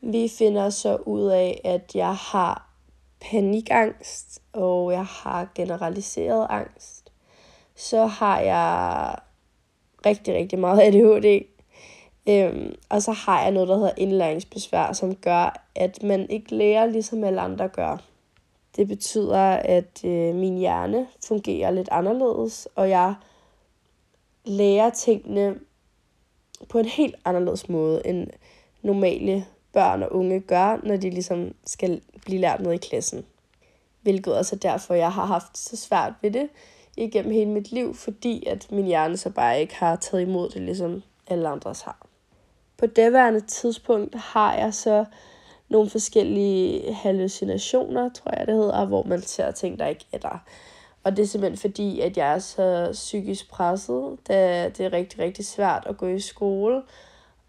vi 0.00 0.28
finder 0.28 0.70
så 0.70 0.96
ud 0.96 1.22
af, 1.22 1.60
at 1.64 1.94
jeg 1.94 2.14
har 2.14 2.68
panikangst, 3.20 4.42
og 4.52 4.92
jeg 4.92 5.04
har 5.04 5.48
generaliseret 5.54 6.46
angst. 6.50 7.12
Så 7.74 8.06
har 8.06 8.40
jeg 8.40 9.14
rigtig, 10.06 10.34
rigtig 10.34 10.58
meget 10.58 10.80
ADHD. 10.80 11.44
Øhm, 12.28 12.74
og 12.88 13.02
så 13.02 13.12
har 13.12 13.42
jeg 13.42 13.50
noget, 13.50 13.68
der 13.68 13.76
hedder 13.76 13.92
indlæringsbesvær, 13.96 14.92
som 14.92 15.14
gør, 15.14 15.68
at 15.74 16.02
man 16.02 16.30
ikke 16.30 16.54
lærer, 16.54 16.86
ligesom 16.86 17.24
alle 17.24 17.40
andre 17.40 17.68
gør. 17.68 17.96
Det 18.76 18.88
betyder, 18.88 19.40
at 19.52 20.04
øh, 20.04 20.34
min 20.34 20.58
hjerne 20.58 21.06
fungerer 21.28 21.70
lidt 21.70 21.88
anderledes, 21.92 22.68
og 22.74 22.88
jeg 22.88 23.14
lærer 24.44 24.90
tingene 24.90 25.58
på 26.68 26.78
en 26.78 26.84
helt 26.84 27.14
anderledes 27.24 27.68
måde, 27.68 28.06
end 28.06 28.26
normale 28.82 29.46
børn 29.78 30.02
og 30.02 30.12
unge 30.12 30.40
gør, 30.40 30.80
når 30.82 30.96
de 30.96 31.10
ligesom 31.10 31.54
skal 31.66 32.00
blive 32.24 32.40
lært 32.40 32.60
noget 32.60 32.74
i 32.74 32.88
klassen. 32.88 33.24
Hvilket 34.02 34.36
også 34.36 34.56
er 34.56 34.58
derfor, 34.58 34.94
jeg 34.94 35.12
har 35.12 35.24
haft 35.24 35.58
så 35.58 35.76
svært 35.76 36.12
ved 36.22 36.30
det 36.30 36.48
igennem 36.96 37.32
hele 37.32 37.50
mit 37.50 37.72
liv, 37.72 37.94
fordi 37.94 38.46
at 38.46 38.72
min 38.72 38.86
hjerne 38.86 39.16
så 39.16 39.30
bare 39.30 39.60
ikke 39.60 39.74
har 39.74 39.96
taget 39.96 40.22
imod 40.22 40.48
det, 40.48 40.62
ligesom 40.62 41.02
alle 41.26 41.48
andres 41.48 41.80
har. 41.80 42.06
På 42.76 42.86
det 42.86 43.44
tidspunkt 43.46 44.14
har 44.14 44.54
jeg 44.54 44.74
så 44.74 45.04
nogle 45.68 45.90
forskellige 45.90 46.94
hallucinationer, 46.94 48.08
tror 48.08 48.38
jeg 48.38 48.46
det 48.46 48.54
hedder, 48.54 48.86
hvor 48.86 49.02
man 49.02 49.22
ser 49.22 49.50
ting, 49.50 49.78
der 49.78 49.86
ikke 49.86 50.06
er 50.12 50.18
der. 50.18 50.44
Og 51.04 51.16
det 51.16 51.22
er 51.22 51.26
simpelthen 51.26 51.58
fordi, 51.58 52.00
at 52.00 52.16
jeg 52.16 52.34
er 52.34 52.38
så 52.38 52.88
psykisk 52.92 53.50
presset, 53.50 54.18
da 54.28 54.68
det 54.68 54.86
er 54.86 54.92
rigtig, 54.92 55.18
rigtig 55.18 55.46
svært 55.46 55.86
at 55.86 55.96
gå 55.96 56.06
i 56.06 56.20
skole 56.20 56.82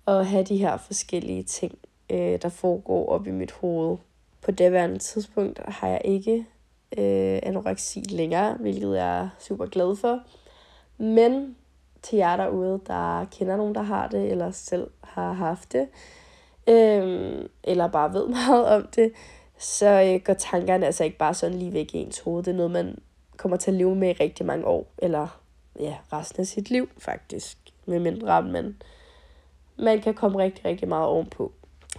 og 0.05 0.27
have 0.27 0.43
de 0.43 0.57
her 0.57 0.77
forskellige 0.77 1.43
ting, 1.43 1.79
øh, 2.10 2.42
der 2.42 2.50
foregår 2.50 3.10
op 3.10 3.28
i 3.28 3.32
mit 3.32 3.51
hoved. 3.51 3.98
På 4.42 4.51
det 4.51 5.01
tidspunkt 5.01 5.60
har 5.68 5.88
jeg 5.88 6.01
ikke 6.06 6.46
øh, 6.98 7.39
anoreksi 7.44 8.00
længere, 8.00 8.54
hvilket 8.60 8.98
jeg 8.98 9.20
er 9.20 9.30
super 9.39 9.66
glad 9.66 9.96
for. 9.96 10.20
Men 10.98 11.56
til 12.01 12.18
jer 12.18 12.38
derude, 12.38 12.82
der 12.88 13.25
kender 13.25 13.58
nogen, 13.58 13.75
der 13.75 13.82
har 13.82 14.08
det, 14.08 14.32
eller 14.32 14.51
selv 14.51 14.88
har 15.04 15.34
haft 15.34 15.74
det, 15.74 15.88
øh, 16.68 17.46
eller 17.63 17.88
bare 17.88 18.13
ved 18.13 18.28
meget 18.48 18.66
om 18.66 18.88
det, 18.96 19.12
så 19.58 19.88
øh, 19.88 20.22
går 20.25 20.34
tankerne 20.34 20.86
altså 20.86 21.04
ikke 21.04 21.18
bare 21.18 21.34
sådan 21.34 21.58
lige 21.58 21.74
væk 21.74 21.96
i 21.96 21.98
ens 21.98 22.20
hoved. 22.20 22.44
Det 22.44 22.51
er 22.51 22.56
noget, 22.56 22.72
man 22.72 22.98
kommer 23.38 23.58
til 23.58 23.72
at 23.72 23.78
leve 23.78 23.96
med 23.96 24.10
i 24.10 24.13
rigtig 24.13 24.46
mange 24.46 24.66
år, 24.66 24.92
eller 24.98 25.42
ja, 25.80 25.96
resten 26.13 26.42
af 26.42 26.48
sit 26.48 26.70
liv 26.70 26.89
faktisk, 26.98 27.58
med 27.86 28.00
mindre 28.00 28.42
man, 28.42 28.82
man 29.78 30.01
kan 30.01 30.13
komme 30.13 30.39
rigtig, 30.39 30.66
rigtig 30.66 30.88
meget 30.88 31.08
ovenpå. 31.08 31.51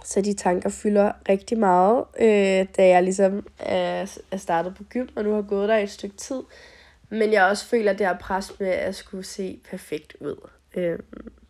Så 0.03 0.21
de 0.21 0.33
tanker 0.33 0.69
fylder 0.69 1.11
rigtig 1.29 1.59
meget, 1.59 2.05
øh, 2.19 2.67
da 2.77 2.87
jeg 2.87 3.03
ligesom 3.03 3.37
øh, 3.37 4.07
er 4.31 4.37
startet 4.37 4.75
på 4.75 4.83
gym, 4.83 5.07
og 5.15 5.23
nu 5.23 5.33
har 5.33 5.41
gået 5.41 5.69
der 5.69 5.77
et 5.77 5.89
stykke 5.89 6.17
tid. 6.17 6.41
Men 7.09 7.33
jeg 7.33 7.45
også 7.45 7.65
føler 7.65 7.93
det 7.93 8.05
er 8.05 8.17
pres 8.17 8.59
med 8.59 8.67
at 8.67 8.95
skulle 8.95 9.23
se 9.23 9.59
perfekt 9.69 10.15
ud. 10.19 10.49
Øh, 10.75 10.99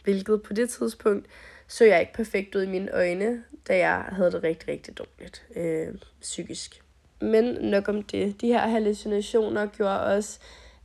hvilket 0.04 0.44
på 0.44 0.54
det 0.54 0.70
tidspunkt 0.70 1.28
så 1.68 1.86
jeg 1.86 2.00
ikke 2.00 2.14
perfekt 2.14 2.56
ud 2.56 2.64
i 2.64 2.68
mine 2.68 2.92
øjne, 2.92 3.44
da 3.68 3.78
jeg 3.78 4.04
havde 4.12 4.32
det 4.32 4.44
rigtig, 4.44 4.68
rigtig 4.68 4.98
dårligt 4.98 5.44
øh, 5.56 5.88
psykisk. 6.22 6.84
Men 7.22 7.44
nok 7.46 7.88
om 7.88 8.04
det. 8.04 8.42
De 8.42 8.48
her 8.48 8.60
hallucinationer 8.60 9.66
gjorde 9.66 10.02
også, 10.02 10.40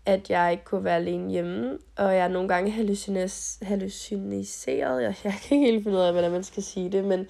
at 0.07 0.31
jeg 0.31 0.53
ikke 0.53 0.65
kunne 0.65 0.85
være 0.85 0.97
alene 0.97 1.31
hjemme, 1.31 1.79
og 1.97 2.17
jeg 2.17 2.29
nogle 2.29 2.49
gange 2.49 2.73
hallucinis- 2.73 3.65
halluciniseret. 3.67 5.03
Jeg, 5.03 5.15
jeg 5.25 5.35
kan 5.43 5.57
ikke 5.57 5.73
helt 5.73 5.85
finde 5.85 5.99
ud 5.99 6.03
af, 6.03 6.13
hvordan 6.13 6.31
man 6.31 6.45
skal 6.45 6.63
sige 6.63 6.93
det, 6.93 7.05
men 7.05 7.27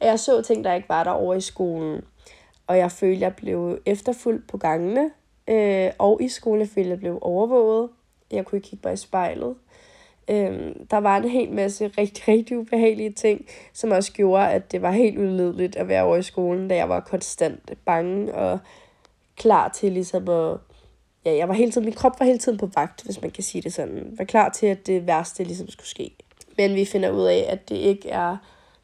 jeg 0.00 0.20
så 0.20 0.42
ting, 0.42 0.64
der 0.64 0.74
ikke 0.74 0.88
var 0.88 1.04
der 1.04 1.10
over 1.10 1.34
i 1.34 1.40
skolen. 1.40 2.04
Og 2.66 2.78
jeg 2.78 2.92
følte, 2.92 3.20
jeg 3.20 3.36
blev 3.36 3.78
efterfulgt 3.86 4.48
på 4.48 4.56
gangene, 4.56 5.10
øh, 5.48 5.90
og 5.98 6.22
i 6.22 6.28
skolen 6.28 6.60
jeg 6.60 6.68
følte, 6.68 6.90
jeg 6.90 6.98
blev 6.98 7.18
overvåget. 7.22 7.88
Jeg 8.30 8.44
kunne 8.44 8.56
ikke 8.56 8.68
kigge 8.68 8.88
mig 8.88 8.94
i 8.94 8.96
spejlet. 8.96 9.54
Øh, 10.28 10.74
der 10.90 10.96
var 10.96 11.16
en 11.16 11.28
hel 11.28 11.52
masse 11.52 11.88
rigtig, 11.98 12.28
rigtig 12.28 12.58
ubehagelige 12.58 13.12
ting, 13.12 13.46
som 13.72 13.90
også 13.90 14.12
gjorde, 14.12 14.48
at 14.48 14.72
det 14.72 14.82
var 14.82 14.90
helt 14.90 15.18
udledeligt 15.18 15.76
at 15.76 15.88
være 15.88 16.02
over 16.02 16.16
i 16.16 16.22
skolen, 16.22 16.68
da 16.68 16.76
jeg 16.76 16.88
var 16.88 17.00
konstant 17.00 17.72
bange 17.84 18.34
og 18.34 18.58
klar 19.36 19.68
til 19.68 19.92
ligesom 19.92 20.28
at... 20.28 20.58
Ja, 21.24 21.36
jeg 21.36 21.48
var 21.48 21.54
hele 21.54 21.72
tiden, 21.72 21.84
min 21.84 21.94
krop 21.94 22.20
var 22.20 22.26
hele 22.26 22.38
tiden 22.38 22.58
på 22.58 22.70
vagt, 22.74 23.02
hvis 23.02 23.22
man 23.22 23.30
kan 23.30 23.44
sige 23.44 23.62
det 23.62 23.72
sådan. 23.72 24.14
Var 24.18 24.24
klar 24.24 24.48
til, 24.48 24.66
at 24.66 24.86
det 24.86 25.06
værste 25.06 25.44
ligesom 25.44 25.68
skulle 25.68 25.88
ske. 25.88 26.16
Men 26.56 26.74
vi 26.74 26.84
finder 26.84 27.10
ud 27.10 27.24
af, 27.24 27.46
at 27.48 27.68
det 27.68 27.76
ikke 27.76 28.08
er 28.08 28.36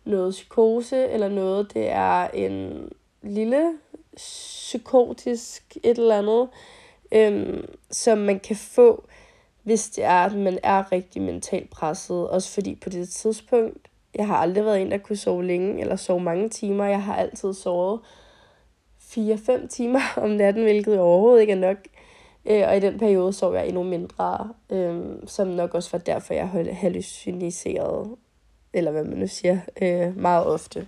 noget 0.04 0.30
psykose 0.30 1.09
eller 1.09 1.28
noget. 1.28 1.75
Det 1.75 1.88
er 1.88 2.28
en 2.28 2.88
lille 3.23 3.73
psykotisk 4.16 5.76
et 5.82 5.99
eller 5.99 6.18
andet, 6.18 6.49
øhm, 7.12 7.68
som 7.90 8.18
man 8.18 8.40
kan 8.40 8.56
få, 8.56 9.04
hvis 9.62 9.90
det 9.90 10.04
er, 10.04 10.25
at 10.25 10.35
man 10.35 10.59
er 10.62 10.92
rigtig 10.92 11.23
mentalt 11.23 11.71
presset. 11.71 12.28
Også 12.28 12.54
fordi 12.54 12.75
på 12.75 12.88
det 12.88 13.09
tidspunkt, 13.09 13.88
jeg 14.14 14.26
har 14.26 14.37
aldrig 14.37 14.64
været 14.64 14.82
en, 14.82 14.90
der 14.90 14.99
kunne 14.99 15.16
sove 15.16 15.44
længe 15.44 15.80
eller 15.80 15.97
sove 15.97 16.21
mange 16.21 16.49
timer. 16.49 16.85
Jeg 16.85 17.02
har 17.02 17.16
altid 17.16 17.54
sovet 17.54 18.00
4-5 19.00 19.66
timer 19.68 20.00
om 20.23 20.30
natten, 20.30 20.62
hvilket 20.62 21.00
overhovedet 21.00 21.40
ikke 21.40 21.52
er 21.52 21.56
nok. 21.56 21.76
Øh, 22.47 22.62
og 22.68 22.76
i 22.76 22.80
den 22.80 22.99
periode 22.99 23.32
sov 23.32 23.54
jeg 23.54 23.68
endnu 23.68 23.82
mindre, 23.82 24.49
øh, 24.71 25.00
som 25.26 25.49
nok 25.49 25.75
også 25.75 25.88
var 25.92 25.99
derfor, 25.99 26.35
jeg 26.35 26.49
hallucinerede 26.73 28.16
eller 28.73 28.91
hvad 28.91 29.05
man 29.05 29.19
nu 29.19 29.26
siger, 29.26 29.59
øh, 29.83 30.17
meget 30.17 30.47
ofte. 30.47 30.87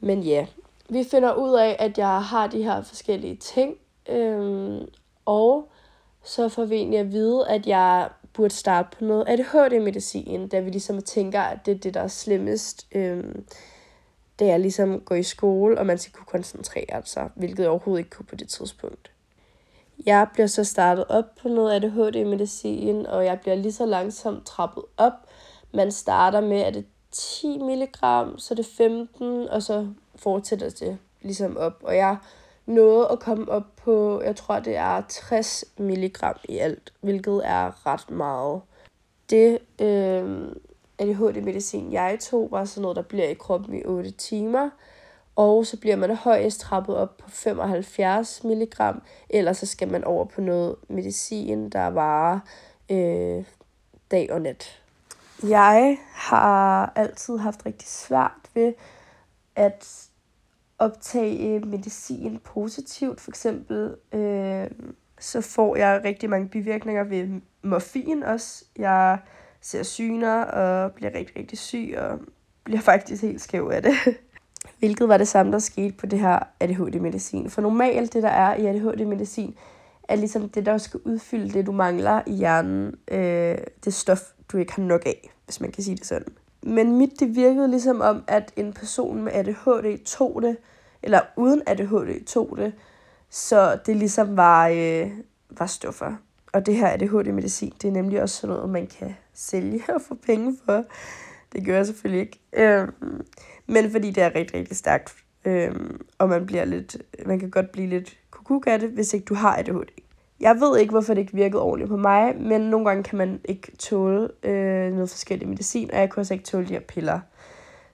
Men 0.00 0.20
ja, 0.20 0.46
vi 0.88 1.04
finder 1.10 1.34
ud 1.34 1.52
af, 1.54 1.76
at 1.78 1.98
jeg 1.98 2.22
har 2.22 2.46
de 2.46 2.62
her 2.62 2.82
forskellige 2.82 3.36
ting, 3.36 3.76
øh, 4.08 4.80
og 5.24 5.68
så 6.24 6.48
får 6.48 6.64
vi 6.64 6.74
egentlig 6.74 7.00
at 7.00 7.12
vide, 7.12 7.48
at 7.48 7.66
jeg 7.66 8.08
burde 8.32 8.54
starte 8.54 8.88
på 8.98 9.04
noget 9.04 9.24
ADHD-medicin, 9.28 10.48
da 10.48 10.60
vi 10.60 10.70
ligesom 10.70 11.02
tænker, 11.02 11.40
at 11.40 11.66
det 11.66 11.74
er 11.74 11.78
det, 11.78 11.94
der 11.94 12.00
er 12.00 12.08
slemmest, 12.08 12.86
øh, 12.92 13.24
da 14.40 14.46
jeg 14.46 14.60
ligesom 14.60 15.00
går 15.00 15.14
i 15.14 15.22
skole, 15.22 15.78
og 15.78 15.86
man 15.86 15.98
skal 15.98 16.12
kunne 16.12 16.26
koncentrere 16.26 17.02
sig, 17.04 17.30
hvilket 17.34 17.62
jeg 17.62 17.70
overhovedet 17.70 18.04
ikke 18.04 18.16
kunne 18.16 18.26
på 18.26 18.36
det 18.36 18.48
tidspunkt. 18.48 19.10
Jeg 20.06 20.28
bliver 20.32 20.46
så 20.46 20.64
startet 20.64 21.04
op 21.08 21.24
på 21.42 21.48
noget 21.48 21.72
ADHD-medicin, 21.72 23.06
og 23.06 23.24
jeg 23.24 23.40
bliver 23.40 23.54
lige 23.54 23.72
så 23.72 23.86
langsomt 23.86 24.46
trappet 24.46 24.84
op. 24.96 25.12
Man 25.72 25.92
starter 25.92 26.40
med, 26.40 26.60
at 26.60 26.74
det 26.74 26.86
10 27.14 27.58
mg, 27.58 27.88
så 28.36 28.54
det 28.56 28.66
15, 28.66 29.48
og 29.48 29.62
så 29.62 29.88
fortsætter 30.16 30.70
det 30.70 30.98
ligesom 31.22 31.56
op. 31.56 31.80
Og 31.82 31.96
jeg 31.96 32.16
nåede 32.66 33.08
at 33.08 33.20
komme 33.20 33.48
op 33.48 33.76
på, 33.76 34.22
jeg 34.22 34.36
tror 34.36 34.60
det 34.60 34.76
er 34.76 35.02
60 35.08 35.64
mg 35.78 36.18
i 36.48 36.58
alt, 36.58 36.92
hvilket 37.00 37.40
er 37.44 37.86
ret 37.86 38.10
meget. 38.10 38.60
Det 39.30 39.58
øh, 39.80 40.48
ADHD-medicin, 40.98 41.92
jeg 41.92 42.18
tog, 42.20 42.50
var 42.50 42.64
sådan 42.64 42.82
noget, 42.82 42.96
der 42.96 43.02
bliver 43.02 43.28
i 43.28 43.34
kroppen 43.34 43.74
i 43.74 43.84
8 43.84 44.10
timer. 44.10 44.70
Og 45.36 45.66
så 45.66 45.76
bliver 45.76 45.96
man 45.96 46.16
højst 46.16 46.60
trappet 46.60 46.96
op 46.96 47.16
på 47.16 47.30
75 47.30 48.44
mg, 48.44 48.74
ellers 49.30 49.56
så 49.56 49.66
skal 49.66 49.92
man 49.92 50.04
over 50.04 50.24
på 50.24 50.40
noget 50.40 50.76
medicin, 50.88 51.70
der 51.70 51.86
varer 51.86 52.38
øh, 52.90 53.44
dag 54.10 54.32
og 54.32 54.40
nat. 54.40 54.83
Jeg 55.42 55.98
har 56.12 56.92
altid 56.96 57.38
haft 57.38 57.66
rigtig 57.66 57.88
svært 57.88 58.50
ved 58.54 58.72
at 59.56 60.08
optage 60.78 61.60
medicin 61.60 62.38
positivt. 62.44 63.20
For 63.20 63.30
eksempel 63.30 63.96
øh, 64.12 64.70
så 65.20 65.40
får 65.40 65.76
jeg 65.76 66.00
rigtig 66.04 66.30
mange 66.30 66.48
bivirkninger 66.48 67.04
ved 67.04 67.40
morfin 67.62 68.22
også. 68.22 68.64
Jeg 68.78 69.18
ser 69.60 69.82
syner 69.82 70.42
og 70.42 70.92
bliver 70.92 71.14
rigtig, 71.14 71.36
rigtig 71.36 71.58
syg 71.58 71.94
og 71.98 72.18
bliver 72.64 72.80
faktisk 72.90 73.22
helt 73.22 73.40
skæv 73.40 73.70
af 73.72 73.82
det. 73.82 73.92
Hvilket 74.78 75.08
var 75.08 75.16
det 75.16 75.28
samme, 75.28 75.52
der 75.52 75.58
skete 75.58 75.92
på 75.92 76.06
det 76.06 76.18
her 76.18 76.38
ADHD-medicin. 76.60 77.50
For 77.50 77.62
normalt, 77.62 78.12
det 78.12 78.22
der 78.22 78.28
er 78.28 78.54
i 78.54 78.66
ADHD-medicin, 78.66 79.54
er 80.08 80.16
ligesom 80.16 80.48
det, 80.48 80.66
der 80.66 80.78
skal 80.78 81.00
udfylde 81.04 81.52
det, 81.52 81.66
du 81.66 81.72
mangler 81.72 82.22
i 82.26 82.32
hjernen. 82.32 82.94
Øh, 83.08 83.58
det 83.84 83.94
stof, 83.94 84.20
du 84.52 84.56
ikke 84.56 84.72
har 84.72 84.82
nok 84.82 85.02
af, 85.06 85.30
hvis 85.44 85.60
man 85.60 85.72
kan 85.72 85.84
sige 85.84 85.96
det 85.96 86.06
sådan. 86.06 86.32
Men 86.62 86.98
mit, 86.98 87.20
det 87.20 87.36
virkede 87.36 87.70
ligesom 87.70 88.00
om, 88.00 88.24
at 88.26 88.52
en 88.56 88.72
person 88.72 89.22
med 89.22 89.32
ADHD 89.32 90.04
tog 90.04 90.42
det, 90.42 90.56
eller 91.02 91.20
uden 91.36 91.62
ADHD 91.66 92.24
tog 92.24 92.56
det, 92.56 92.72
så 93.30 93.78
det 93.86 93.96
ligesom 93.96 94.36
var, 94.36 94.68
øh, 94.68 95.10
var 95.50 95.66
stoffer. 95.66 96.14
Og 96.52 96.66
det 96.66 96.76
her 96.76 96.88
ADHD-medicin, 96.88 97.72
det 97.82 97.88
er 97.88 97.92
nemlig 97.92 98.22
også 98.22 98.40
sådan 98.40 98.56
noget, 98.56 98.70
man 98.70 98.86
kan 98.86 99.16
sælge 99.34 99.82
og 99.94 100.02
få 100.02 100.14
penge 100.14 100.56
for. 100.64 100.84
Det 101.52 101.64
gør 101.64 101.76
jeg 101.76 101.86
selvfølgelig 101.86 102.20
ikke. 102.20 102.40
Øh, 102.52 102.88
men 103.66 103.90
fordi 103.90 104.10
det 104.10 104.22
er 104.22 104.34
rigtig, 104.34 104.54
rigtig 104.54 104.76
stærkt. 104.76 105.23
Øhm, 105.44 106.00
og 106.18 106.28
man, 106.28 106.46
bliver 106.46 106.64
lidt, 106.64 106.96
man 107.26 107.38
kan 107.38 107.50
godt 107.50 107.72
blive 107.72 107.88
lidt 107.88 108.18
kukuk 108.30 108.66
af 108.66 108.78
det, 108.78 108.90
hvis 108.90 109.14
ikke 109.14 109.24
du 109.24 109.34
har 109.34 109.56
ADHD. 109.56 110.00
Jeg 110.40 110.56
ved 110.60 110.78
ikke, 110.78 110.90
hvorfor 110.90 111.14
det 111.14 111.20
ikke 111.20 111.34
virkede 111.34 111.62
ordentligt 111.62 111.90
på 111.90 111.96
mig, 111.96 112.36
men 112.40 112.60
nogle 112.60 112.86
gange 112.86 113.02
kan 113.02 113.18
man 113.18 113.40
ikke 113.44 113.76
tåle 113.76 114.28
øh, 114.42 114.92
noget 114.92 115.10
forskellig 115.10 115.48
medicin, 115.48 115.90
og 115.90 115.98
jeg 115.98 116.10
kunne 116.10 116.20
også 116.20 116.34
ikke 116.34 116.44
tåle 116.44 116.68
de 116.68 116.72
her 116.72 116.80
piller. 116.80 117.20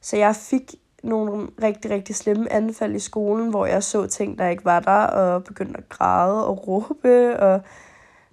Så 0.00 0.16
jeg 0.16 0.36
fik 0.36 0.74
nogle 1.02 1.48
rigtig, 1.62 1.90
rigtig 1.90 2.16
slemme 2.16 2.52
anfald 2.52 2.94
i 2.94 2.98
skolen, 2.98 3.50
hvor 3.50 3.66
jeg 3.66 3.82
så 3.82 4.06
ting, 4.06 4.38
der 4.38 4.48
ikke 4.48 4.64
var 4.64 4.80
der, 4.80 5.06
og 5.06 5.44
begyndte 5.44 5.78
at 5.78 5.88
græde 5.88 6.46
og 6.46 6.68
råbe, 6.68 7.40
og 7.40 7.60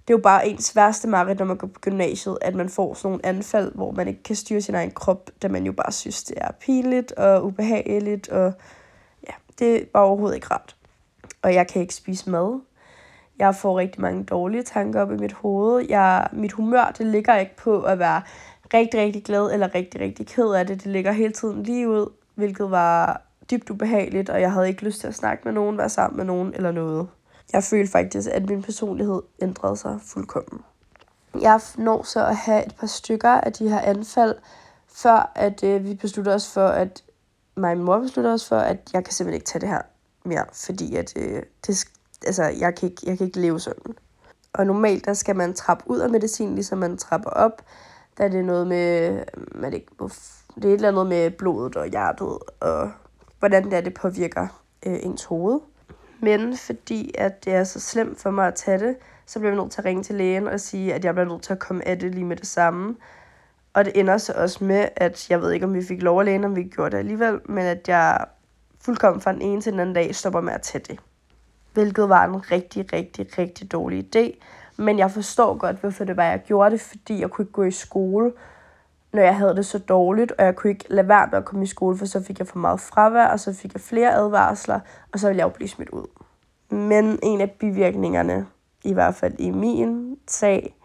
det 0.08 0.14
er 0.14 0.18
jo 0.18 0.22
bare 0.22 0.48
ens 0.48 0.76
værste 0.76 1.08
mareridt, 1.08 1.38
når 1.38 1.46
man 1.46 1.56
går 1.56 1.66
på 1.66 1.80
gymnasiet, 1.80 2.38
at 2.40 2.54
man 2.54 2.68
får 2.68 2.94
sådan 2.94 3.08
nogle 3.08 3.26
anfald, 3.26 3.72
hvor 3.74 3.90
man 3.90 4.08
ikke 4.08 4.22
kan 4.22 4.36
styre 4.36 4.60
sin 4.60 4.74
egen 4.74 4.90
krop, 4.90 5.30
da 5.42 5.48
man 5.48 5.66
jo 5.66 5.72
bare 5.72 5.92
synes, 5.92 6.24
det 6.24 6.38
er 6.40 6.50
pinligt 6.60 7.12
og 7.12 7.44
ubehageligt, 7.44 8.28
og 8.28 8.52
det 9.58 9.88
var 9.94 10.00
overhovedet 10.00 10.34
ikke 10.34 10.46
rart. 10.50 10.76
Og 11.42 11.54
jeg 11.54 11.68
kan 11.68 11.82
ikke 11.82 11.94
spise 11.94 12.30
mad. 12.30 12.60
Jeg 13.38 13.54
får 13.54 13.78
rigtig 13.78 14.00
mange 14.00 14.24
dårlige 14.24 14.62
tanker 14.62 15.00
op 15.00 15.12
i 15.12 15.16
mit 15.16 15.32
hoved. 15.32 15.86
Jeg, 15.88 16.28
mit 16.32 16.52
humør, 16.52 16.94
det 16.98 17.06
ligger 17.06 17.36
ikke 17.36 17.56
på 17.56 17.82
at 17.82 17.98
være 17.98 18.22
rigtig, 18.74 19.00
rigtig 19.00 19.24
glad 19.24 19.52
eller 19.52 19.74
rigtig, 19.74 20.00
rigtig 20.00 20.26
ked 20.26 20.50
af 20.50 20.66
det. 20.66 20.84
Det 20.84 20.92
ligger 20.92 21.12
hele 21.12 21.32
tiden 21.32 21.62
lige 21.62 21.88
ud, 21.88 22.12
hvilket 22.34 22.70
var 22.70 23.22
dybt 23.50 23.70
ubehageligt, 23.70 24.30
og 24.30 24.40
jeg 24.40 24.52
havde 24.52 24.68
ikke 24.68 24.84
lyst 24.84 25.00
til 25.00 25.06
at 25.06 25.14
snakke 25.14 25.42
med 25.44 25.52
nogen, 25.52 25.78
være 25.78 25.88
sammen 25.88 26.16
med 26.16 26.24
nogen 26.24 26.54
eller 26.54 26.72
noget. 26.72 27.08
Jeg 27.52 27.64
følte 27.64 27.92
faktisk, 27.92 28.28
at 28.32 28.48
min 28.48 28.62
personlighed 28.62 29.22
ændrede 29.42 29.76
sig 29.76 29.98
fuldkommen. 30.02 30.60
Jeg 31.40 31.60
når 31.78 32.02
så 32.02 32.26
at 32.26 32.36
have 32.36 32.66
et 32.66 32.74
par 32.80 32.86
stykker 32.86 33.30
af 33.30 33.52
de 33.52 33.68
her 33.68 33.80
anfald, 33.80 34.34
før 34.88 35.32
at 35.34 35.64
øh, 35.64 35.84
vi 35.84 35.94
besluttede 35.94 36.34
os 36.34 36.52
for, 36.52 36.66
at 36.66 37.02
mig 37.58 37.70
og 37.70 37.76
min 37.76 37.86
mor 37.86 37.98
besluttede 37.98 38.34
os 38.34 38.48
for, 38.48 38.56
at 38.56 38.90
jeg 38.92 39.04
kan 39.04 39.12
simpelthen 39.14 39.34
ikke 39.34 39.46
tage 39.46 39.60
det 39.60 39.68
her 39.68 39.82
mere, 40.24 40.44
fordi 40.52 40.96
at, 40.96 41.12
øh, 41.16 41.42
det, 41.66 41.84
altså, 42.26 42.42
jeg, 42.42 42.74
kan 42.74 42.88
ikke, 42.88 43.02
jeg 43.06 43.18
kan 43.18 43.26
ikke 43.26 43.40
leve 43.40 43.60
sådan. 43.60 43.94
Og 44.52 44.66
normalt, 44.66 45.04
der 45.04 45.14
skal 45.14 45.36
man 45.36 45.54
trappe 45.54 45.90
ud 45.90 45.98
af 45.98 46.10
medicin, 46.10 46.54
ligesom 46.54 46.78
man 46.78 46.96
trapper 46.96 47.30
op. 47.30 47.62
Der 48.18 48.24
er 48.24 48.28
det 48.28 48.44
noget 48.44 48.66
med, 48.66 49.12
øh, 49.12 49.22
man 49.54 49.72
det, 49.72 49.84
det 50.54 50.64
er 50.64 50.68
et 50.68 50.74
eller 50.74 50.88
andet 50.88 51.06
med 51.06 51.30
blodet 51.30 51.76
og 51.76 51.86
hjertet, 51.86 52.38
og 52.60 52.90
hvordan 53.38 53.64
det, 53.64 53.72
er, 53.72 53.80
det 53.80 53.94
påvirker 53.94 54.62
øh, 54.86 54.98
ens 55.02 55.24
hoved. 55.24 55.60
Men 56.20 56.56
fordi 56.56 57.14
at 57.18 57.44
det 57.44 57.54
er 57.54 57.64
så 57.64 57.80
slemt 57.80 58.20
for 58.20 58.30
mig 58.30 58.46
at 58.46 58.54
tage 58.54 58.78
det, 58.78 58.96
så 59.26 59.38
bliver 59.38 59.52
jeg 59.52 59.62
nødt 59.62 59.72
til 59.72 59.80
at 59.80 59.84
ringe 59.84 60.02
til 60.02 60.14
lægen 60.14 60.46
og 60.48 60.60
sige, 60.60 60.94
at 60.94 61.04
jeg 61.04 61.14
bliver 61.14 61.28
nødt 61.28 61.42
til 61.42 61.52
at 61.52 61.58
komme 61.58 61.88
af 61.88 61.98
det 61.98 62.14
lige 62.14 62.24
med 62.24 62.36
det 62.36 62.46
samme. 62.46 62.96
Og 63.78 63.84
det 63.84 63.92
ender 63.96 64.18
så 64.18 64.32
også 64.36 64.64
med, 64.64 64.88
at 64.96 65.30
jeg 65.30 65.40
ved 65.40 65.52
ikke, 65.52 65.66
om 65.66 65.74
vi 65.74 65.82
fik 65.82 66.02
lov 66.02 66.20
at 66.20 66.26
læne, 66.26 66.46
om 66.46 66.56
vi 66.56 66.62
gjorde 66.62 66.90
det 66.90 66.98
alligevel, 66.98 67.40
men 67.44 67.66
at 67.66 67.88
jeg 67.88 68.24
fuldkommen 68.80 69.20
fra 69.20 69.32
den 69.32 69.42
ene 69.42 69.60
til 69.60 69.72
den 69.72 69.80
anden 69.80 69.94
dag 69.94 70.14
stopper 70.14 70.40
med 70.40 70.52
at 70.52 70.62
tage 70.62 70.84
det. 70.88 70.98
Hvilket 71.72 72.08
var 72.08 72.24
en 72.24 72.50
rigtig, 72.50 72.92
rigtig, 72.92 73.38
rigtig 73.38 73.72
dårlig 73.72 74.16
idé. 74.16 74.38
Men 74.76 74.98
jeg 74.98 75.10
forstår 75.10 75.56
godt, 75.56 75.76
hvorfor 75.76 76.04
det 76.04 76.16
var, 76.16 76.24
jeg 76.24 76.42
gjorde 76.46 76.70
det, 76.70 76.80
fordi 76.80 77.20
jeg 77.20 77.30
kunne 77.30 77.42
ikke 77.42 77.52
gå 77.52 77.62
i 77.62 77.70
skole, 77.70 78.32
når 79.12 79.22
jeg 79.22 79.36
havde 79.36 79.56
det 79.56 79.66
så 79.66 79.78
dårligt, 79.78 80.32
og 80.32 80.44
jeg 80.44 80.56
kunne 80.56 80.70
ikke 80.70 80.84
lade 80.88 81.08
være 81.08 81.28
med 81.30 81.38
at 81.38 81.44
komme 81.44 81.64
i 81.64 81.66
skole, 81.66 81.98
for 81.98 82.06
så 82.06 82.22
fik 82.22 82.38
jeg 82.38 82.46
for 82.46 82.58
meget 82.58 82.80
fravær, 82.80 83.26
og 83.26 83.40
så 83.40 83.54
fik 83.54 83.74
jeg 83.74 83.80
flere 83.80 84.14
advarsler, 84.14 84.80
og 85.12 85.18
så 85.18 85.26
ville 85.26 85.38
jeg 85.38 85.44
jo 85.44 85.48
blive 85.50 85.68
smidt 85.68 85.90
ud. 85.90 86.06
Men 86.70 87.18
en 87.22 87.40
af 87.40 87.50
bivirkningerne, 87.50 88.46
i 88.84 88.92
hvert 88.92 89.14
fald 89.14 89.34
i 89.38 89.50
min 89.50 90.16
sag, 90.28 90.77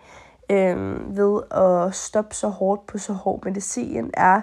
øh, 0.49 1.17
ved 1.17 1.41
at 1.51 1.95
stoppe 1.95 2.35
så 2.35 2.47
hårdt 2.47 2.87
på 2.87 2.97
så 2.97 3.13
hård 3.13 3.45
medicin, 3.45 4.11
er, 4.13 4.41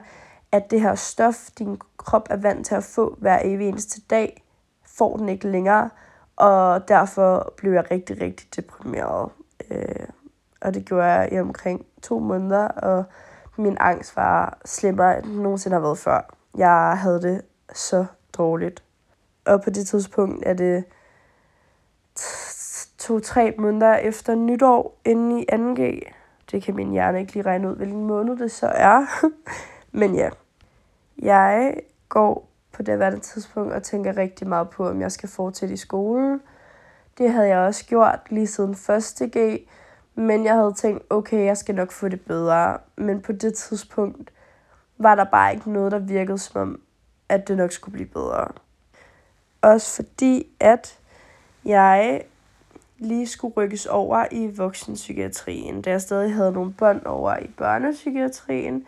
at 0.53 0.71
det 0.71 0.81
her 0.81 0.95
stof, 0.95 1.51
din 1.59 1.81
krop 1.97 2.27
er 2.31 2.37
vant 2.37 2.67
til 2.67 2.75
at 2.75 2.85
få 2.85 3.17
hver 3.19 3.41
evig 3.45 3.69
eneste 3.69 4.01
dag, 4.11 4.45
får 4.87 5.17
den 5.17 5.29
ikke 5.29 5.49
længere, 5.49 5.91
og 6.37 6.89
derfor 6.89 7.55
blev 7.57 7.73
jeg 7.73 7.91
rigtig, 7.91 8.21
rigtig 8.21 8.57
deprimeret. 8.57 9.31
Øh, 9.71 10.07
og 10.61 10.75
det 10.75 10.85
gjorde 10.85 11.05
jeg 11.05 11.33
i 11.33 11.39
omkring 11.39 11.87
to 12.03 12.19
måneder, 12.19 12.69
og 12.69 13.05
min 13.57 13.77
angst 13.81 14.17
var 14.17 14.59
slemmere, 14.65 15.19
end 15.19 15.27
nogensinde 15.27 15.75
har 15.75 15.81
været 15.81 15.99
før. 15.99 16.35
Jeg 16.57 16.99
havde 16.99 17.23
det 17.23 17.43
så 17.75 18.05
dårligt. 18.39 18.83
Og 19.47 19.63
på 19.63 19.71
det 19.71 19.87
tidspunkt 19.87 20.43
er 20.47 20.55
det 20.55 20.85
to-tre 23.01 23.55
måneder 23.59 23.95
efter 23.95 24.35
nytår 24.35 24.99
inde 25.05 25.43
i 25.43 25.47
2G. 25.53 26.13
Det 26.51 26.63
kan 26.63 26.77
min 26.77 26.91
hjerne 26.91 27.21
ikke 27.21 27.33
lige 27.33 27.47
regne 27.47 27.71
ud, 27.71 27.77
hvilken 27.77 28.05
måned 28.05 28.37
det 28.37 28.51
så 28.51 28.67
er. 28.67 29.07
Men 30.01 30.15
ja, 30.15 30.31
jeg 31.19 31.77
går 32.09 32.49
på 32.73 32.83
det 32.83 32.99
værende 32.99 33.21
tidspunkt 33.21 33.73
og 33.73 33.83
tænker 33.83 34.17
rigtig 34.17 34.49
meget 34.49 34.71
på, 34.71 34.89
om 34.89 35.01
jeg 35.01 35.13
skal 35.13 35.29
fortsætte 35.29 35.75
i 35.75 35.77
skolen. 35.77 36.41
Det 37.19 37.33
havde 37.33 37.49
jeg 37.49 37.59
også 37.59 37.87
gjort 37.87 38.21
lige 38.31 38.47
siden 38.47 38.71
1. 38.71 39.33
G, 39.37 39.69
men 40.15 40.45
jeg 40.45 40.55
havde 40.55 40.73
tænkt, 40.73 41.05
okay, 41.11 41.45
jeg 41.45 41.57
skal 41.57 41.75
nok 41.75 41.93
få 41.93 42.09
det 42.09 42.21
bedre. 42.21 42.79
Men 42.97 43.21
på 43.21 43.33
det 43.33 43.55
tidspunkt 43.55 44.33
var 44.99 45.15
der 45.15 45.25
bare 45.25 45.55
ikke 45.55 45.73
noget, 45.73 45.93
der 45.93 45.99
virkede 45.99 46.39
som 46.39 46.61
om, 46.61 46.81
at 47.29 47.49
det 47.49 47.57
nok 47.57 47.73
skulle 47.73 47.93
blive 47.93 48.09
bedre. 48.09 48.49
Også 49.63 49.97
fordi, 49.97 50.47
at 50.61 50.99
jeg 51.65 52.23
lige 53.01 53.27
skulle 53.27 53.55
rykkes 53.57 53.87
over 53.87 54.25
i 54.31 54.47
voksenpsykiatrien, 54.57 55.83
da 55.83 55.91
jeg 55.91 56.01
stadig 56.01 56.35
havde 56.35 56.53
nogle 56.53 56.73
bånd 56.73 57.07
over 57.07 57.37
i 57.37 57.51
børnepsykiatrien, 57.57 58.87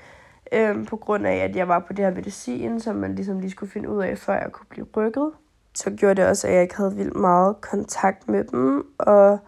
øhm, 0.52 0.86
på 0.86 0.96
grund 0.96 1.26
af, 1.26 1.36
at 1.36 1.56
jeg 1.56 1.68
var 1.68 1.78
på 1.78 1.92
det 1.92 2.04
her 2.04 2.14
medicin, 2.14 2.80
som 2.80 2.96
man 2.96 3.14
ligesom 3.14 3.40
lige 3.40 3.50
skulle 3.50 3.72
finde 3.72 3.88
ud 3.88 4.02
af, 4.02 4.18
før 4.18 4.34
jeg 4.34 4.52
kunne 4.52 4.66
blive 4.70 4.86
rykket. 4.96 5.30
Så 5.74 5.90
gjorde 5.90 6.14
det 6.14 6.26
også, 6.26 6.46
at 6.46 6.54
jeg 6.54 6.62
ikke 6.62 6.76
havde 6.76 6.96
vildt 6.96 7.16
meget 7.16 7.60
kontakt 7.60 8.28
med 8.28 8.44
dem, 8.44 8.86
og 8.98 9.38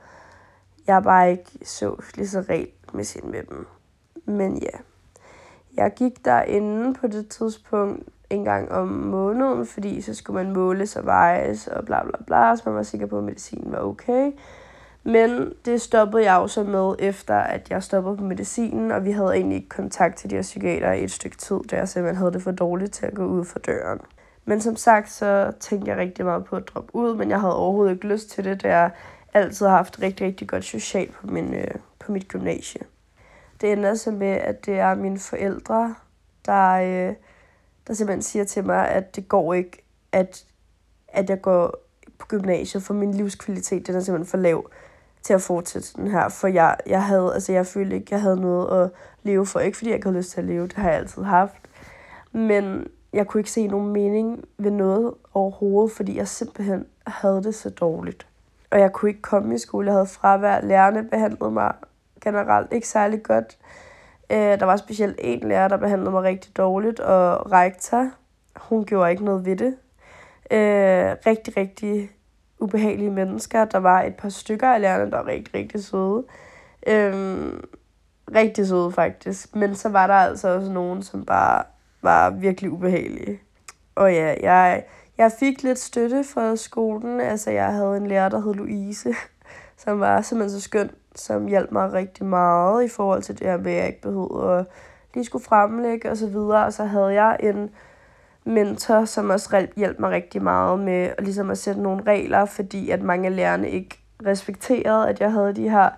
jeg 0.87 1.03
bare 1.03 1.31
ikke 1.31 1.59
så 1.63 1.97
lige 2.15 2.29
så 2.29 2.41
regelmæssigt 2.41 3.25
med 3.25 3.43
dem. 3.43 3.67
Men 4.25 4.59
ja, 4.59 4.79
jeg 5.75 5.93
gik 5.97 6.25
derinde 6.25 6.95
på 6.95 7.07
det 7.07 7.29
tidspunkt 7.29 8.09
en 8.35 8.45
gang 8.45 8.73
om 8.73 8.89
måneden, 8.89 9.67
fordi 9.67 10.01
så 10.01 10.15
skulle 10.15 10.45
man 10.45 10.53
måles 10.53 10.97
og 10.97 11.07
vejes 11.07 11.67
og 11.67 11.85
bla 11.85 12.03
bla 12.03 12.19
bla, 12.27 12.57
så 12.57 12.63
man 12.67 12.75
var 12.75 12.83
sikker 12.83 13.07
på, 13.07 13.19
at 13.19 13.25
medicinen 13.25 13.73
var 13.73 13.79
okay. 13.79 14.33
Men 15.05 15.53
det 15.65 15.81
stoppede 15.81 16.25
jeg 16.25 16.35
jo 16.35 16.47
så 16.47 16.63
med, 16.63 16.95
efter 16.99 17.35
at 17.35 17.71
jeg 17.71 17.83
stoppede 17.83 18.17
på 18.17 18.25
medicinen, 18.25 18.91
og 18.91 19.05
vi 19.05 19.11
havde 19.11 19.35
egentlig 19.35 19.57
ikke 19.57 19.69
kontakt 19.69 20.17
til 20.17 20.31
de 20.31 20.35
her 20.35 20.43
psykiater 20.43 20.93
i 20.93 21.05
et 21.05 21.11
stykke 21.11 21.37
tid, 21.37 21.61
da 21.71 21.77
jeg 21.77 21.89
simpelthen 21.89 22.17
havde 22.17 22.33
det 22.33 22.43
for 22.43 22.51
dårligt 22.51 22.93
til 22.93 23.07
at 23.07 23.15
gå 23.15 23.25
ud 23.25 23.45
for 23.45 23.59
døren. 23.59 24.01
Men 24.45 24.61
som 24.61 24.77
sagt, 24.77 25.11
så 25.11 25.53
tænkte 25.61 25.91
jeg 25.91 25.99
rigtig 25.99 26.25
meget 26.25 26.45
på 26.45 26.57
at 26.57 26.69
droppe 26.69 26.95
ud, 26.95 27.15
men 27.15 27.31
jeg 27.31 27.41
havde 27.41 27.57
overhovedet 27.57 27.93
ikke 27.93 28.09
lyst 28.09 28.31
til 28.31 28.45
det, 28.45 28.63
da 28.63 28.69
jeg 28.69 28.91
altid 29.35 29.67
har 29.67 29.77
haft 29.77 30.03
rigtig, 30.03 30.27
rigtig 30.27 30.49
godt 30.49 30.65
socialt 30.65 31.15
på, 31.15 31.27
min, 31.27 31.55
øh, 31.55 31.75
på 31.99 32.13
mit 32.13 32.29
gymnasie. 32.29 32.81
Det 33.61 33.73
ender 33.73 33.95
så 33.95 34.11
med, 34.11 34.27
at 34.27 34.67
det 34.67 34.79
er 34.79 34.95
mine 34.95 35.19
forældre, 35.19 35.95
der, 36.47 36.73
øh, 36.73 37.15
der 37.87 37.95
simpelthen 37.95 38.23
siger 38.23 38.45
til 38.45 38.65
mig, 38.65 38.89
at 38.89 39.17
det 39.17 39.29
går 39.29 39.55
ikke, 39.55 39.85
at, 40.13 40.45
at 41.09 41.31
jeg 41.31 41.41
går 41.41 41.75
på 42.19 42.27
gymnasiet, 42.27 42.83
for 42.83 42.95
min 42.95 43.15
livskvalitet 43.15 43.87
den 43.87 43.95
er 43.95 44.01
simpelthen 44.01 44.31
for 44.31 44.39
lav 44.39 44.71
til 45.23 45.35
at 45.35 45.43
fortsætte 45.43 45.89
den 45.97 46.11
her, 46.11 46.29
for 46.29 46.49
jeg, 46.49 46.77
jeg 46.87 47.05
havde, 47.05 47.35
altså 47.35 47.53
jeg 47.53 47.67
følte 47.67 47.97
ikke, 47.97 48.07
jeg 48.11 48.21
havde 48.21 48.41
noget 48.41 48.85
at 48.85 48.91
leve 49.23 49.47
for, 49.47 49.61
ikke 49.61 49.77
fordi 49.77 49.91
jeg 49.91 49.97
ikke 49.97 50.07
havde 50.07 50.19
lyst 50.19 50.31
til 50.31 50.41
at 50.41 50.47
leve, 50.47 50.63
det 50.63 50.73
har 50.73 50.89
jeg 50.89 50.99
altid 50.99 51.23
haft, 51.23 51.57
men 52.33 52.87
jeg 53.13 53.27
kunne 53.27 53.41
ikke 53.41 53.51
se 53.51 53.67
nogen 53.67 53.93
mening 53.93 54.45
ved 54.59 54.71
noget 54.71 55.15
overhovedet, 55.35 55.97
fordi 55.97 56.17
jeg 56.17 56.29
simpelthen 56.29 56.87
havde 57.07 57.43
det 57.43 57.55
så 57.55 57.71
dårligt. 57.71 58.27
Og 58.71 58.81
jeg 58.81 58.93
kunne 58.93 59.09
ikke 59.09 59.23
komme 59.23 59.55
i 59.55 59.59
skole, 59.59 59.87
jeg 59.87 59.95
havde 59.95 60.07
fravær, 60.07 60.61
lærerne 60.61 61.09
behandlede 61.09 61.51
mig 61.51 61.75
generelt 62.21 62.73
ikke 62.73 62.89
særlig 62.89 63.23
godt. 63.23 63.59
Øh, 64.31 64.61
der 64.61 64.65
var 64.65 64.77
specielt 64.77 65.17
en 65.23 65.49
lærer, 65.49 65.69
der 65.69 65.77
behandlede 65.77 66.11
mig 66.11 66.23
rigtig 66.23 66.57
dårligt, 66.57 67.01
og 67.01 67.53
rektor, 67.53 68.11
hun 68.57 68.85
gjorde 68.85 69.11
ikke 69.11 69.25
noget 69.25 69.45
ved 69.45 69.57
det. 69.57 69.77
Øh, 70.51 71.17
rigtig, 71.27 71.57
rigtig 71.57 72.11
ubehagelige 72.59 73.11
mennesker. 73.11 73.65
Der 73.65 73.79
var 73.79 74.03
et 74.03 74.15
par 74.15 74.29
stykker 74.29 74.69
af 74.69 74.81
lærerne, 74.81 75.11
der 75.11 75.17
var 75.17 75.27
rigtig, 75.27 75.55
rigtig 75.55 75.85
søde. 75.85 76.25
Øhm, 76.87 77.65
rigtig 78.35 78.67
søde 78.67 78.93
faktisk. 78.93 79.57
Men 79.57 79.75
så 79.75 79.89
var 79.89 80.07
der 80.07 80.15
altså 80.15 80.49
også 80.49 80.73
nogen, 80.73 81.03
som 81.03 81.25
bare 81.25 81.65
var 82.03 82.31
virkelig 82.31 82.71
ubehagelige. 82.71 83.41
Og 83.95 84.13
ja, 84.13 84.35
jeg, 84.43 84.85
jeg 85.19 85.33
fik 85.39 85.63
lidt 85.63 85.79
støtte 85.79 86.25
fra 86.25 86.57
skolen. 86.57 87.21
Altså, 87.21 87.51
jeg 87.51 87.73
havde 87.73 87.97
en 87.97 88.07
lærer, 88.07 88.29
der 88.29 88.41
hed 88.41 88.55
Louise, 88.55 89.15
som 89.85 90.01
var 90.01 90.21
simpelthen 90.21 90.61
så 90.61 90.65
skøn, 90.65 90.91
som 91.15 91.47
hjalp 91.47 91.73
mig 91.73 91.93
rigtig 91.93 92.27
meget 92.27 92.85
i 92.85 92.89
forhold 92.89 93.23
til 93.23 93.39
det 93.39 93.47
her 93.47 93.57
med, 93.57 93.73
at 93.73 93.79
jeg 93.79 93.87
ikke 93.87 94.01
behøvede 94.01 94.59
at 94.59 94.67
lige 95.15 95.25
skulle 95.25 95.45
fremlægge 95.45 96.11
og 96.11 96.17
så 96.17 96.27
videre. 96.27 96.65
Og 96.65 96.73
så 96.73 96.85
havde 96.85 97.23
jeg 97.23 97.37
en 97.41 97.71
mentor, 98.45 99.05
som 99.05 99.31
også 99.31 99.67
hjalp 99.77 99.99
mig 99.99 100.11
rigtig 100.11 100.43
meget 100.43 100.79
med 100.79 101.11
at, 101.19 101.25
ligesom 101.25 101.51
at 101.51 101.59
sætte 101.59 101.83
nogle 101.83 102.03
regler, 102.07 102.45
fordi 102.45 102.91
at 102.91 103.03
mange 103.03 103.29
af 103.29 103.37
lærerne 103.37 103.71
ikke 103.71 103.99
respekterede, 104.27 105.09
at 105.09 105.21
jeg 105.21 105.33
havde 105.33 105.53
de 105.53 105.71
her 105.71 105.91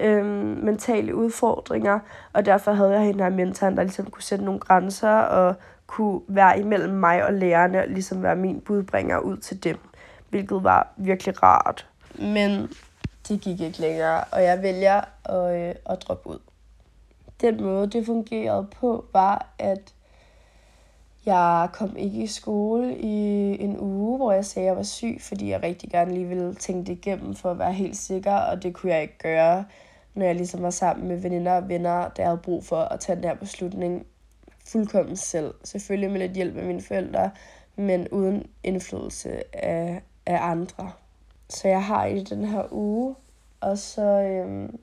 øhm, 0.00 0.58
mentale 0.62 1.14
udfordringer, 1.14 1.98
og 2.32 2.46
derfor 2.46 2.72
havde 2.72 2.90
jeg 2.90 3.00
hende 3.00 3.24
her 3.24 3.30
mentor, 3.30 3.70
der 3.70 3.82
ligesom 3.82 4.06
kunne 4.06 4.22
sætte 4.22 4.44
nogle 4.44 4.60
grænser 4.60 5.10
og 5.10 5.54
kunne 5.86 6.20
være 6.28 6.60
imellem 6.60 6.94
mig 6.94 7.26
og 7.26 7.32
lærerne, 7.32 7.80
og 7.80 7.88
ligesom 7.88 8.22
være 8.22 8.36
min 8.36 8.60
budbringer 8.60 9.18
ud 9.18 9.36
til 9.36 9.64
dem, 9.64 9.78
hvilket 10.30 10.64
var 10.64 10.92
virkelig 10.96 11.42
rart. 11.42 11.88
Men 12.18 12.68
det 13.28 13.40
gik 13.40 13.60
ikke 13.60 13.80
længere, 13.80 14.24
og 14.24 14.42
jeg 14.42 14.62
vælger 14.62 15.00
at, 15.24 15.56
øh, 15.56 15.74
at 15.86 16.02
droppe 16.02 16.28
ud. 16.28 16.38
Den 17.40 17.62
måde, 17.62 17.86
det 17.86 18.06
fungerede 18.06 18.66
på, 18.80 19.04
var, 19.12 19.54
at 19.58 19.94
jeg 21.26 21.68
kom 21.72 21.96
ikke 21.96 22.22
i 22.22 22.26
skole 22.26 22.98
i 22.98 23.16
en 23.62 23.80
uge, 23.80 24.16
hvor 24.16 24.32
jeg 24.32 24.44
sagde, 24.44 24.66
at 24.66 24.70
jeg 24.70 24.76
var 24.76 24.82
syg, 24.82 25.16
fordi 25.20 25.50
jeg 25.50 25.62
rigtig 25.62 25.90
gerne 25.90 26.14
lige 26.14 26.26
ville 26.28 26.54
tænke 26.54 26.86
det 26.86 26.92
igennem 26.92 27.34
for 27.34 27.50
at 27.50 27.58
være 27.58 27.72
helt 27.72 27.96
sikker, 27.96 28.34
og 28.34 28.62
det 28.62 28.74
kunne 28.74 28.92
jeg 28.92 29.02
ikke 29.02 29.18
gøre, 29.18 29.64
når 30.14 30.26
jeg 30.26 30.34
ligesom 30.34 30.62
var 30.62 30.70
sammen 30.70 31.08
med 31.08 31.16
veninder 31.16 31.52
og 31.52 31.68
venner, 31.68 32.08
der 32.08 32.24
havde 32.24 32.38
brug 32.38 32.64
for 32.64 32.80
at 32.80 33.00
tage 33.00 33.16
den 33.16 33.24
her 33.24 33.34
beslutning 33.34 34.06
fuldkommen 34.68 35.16
selv. 35.16 35.54
Selvfølgelig 35.64 36.10
med 36.10 36.20
lidt 36.20 36.32
hjælp 36.32 36.56
af 36.56 36.64
mine 36.64 36.82
forældre, 36.82 37.30
men 37.76 38.08
uden 38.08 38.46
indflydelse 38.64 39.56
af, 39.56 40.02
af 40.26 40.38
andre. 40.40 40.92
Så 41.54 41.68
jeg 41.68 41.84
har 41.84 42.04
i 42.04 42.22
den 42.22 42.44
her 42.44 42.72
uge, 42.72 43.14
og 43.60 43.78
så, 43.78 44.02
øhm, 44.02 44.80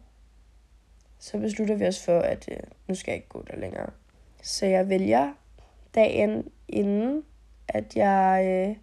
så 1.19 1.38
beslutter 1.38 1.75
vi 1.75 1.88
os 1.88 2.05
for, 2.05 2.19
at 2.19 2.49
øh, 2.51 2.58
nu 2.88 2.95
skal 2.95 3.12
jeg 3.12 3.15
ikke 3.15 3.29
gå 3.29 3.43
der 3.51 3.58
længere. 3.58 3.89
Så 4.43 4.65
jeg 4.65 4.89
vælger 4.89 5.34
dagen 5.95 6.51
inden, 6.67 7.23
at 7.67 7.95
jeg 7.95 8.45
øh, 8.45 8.75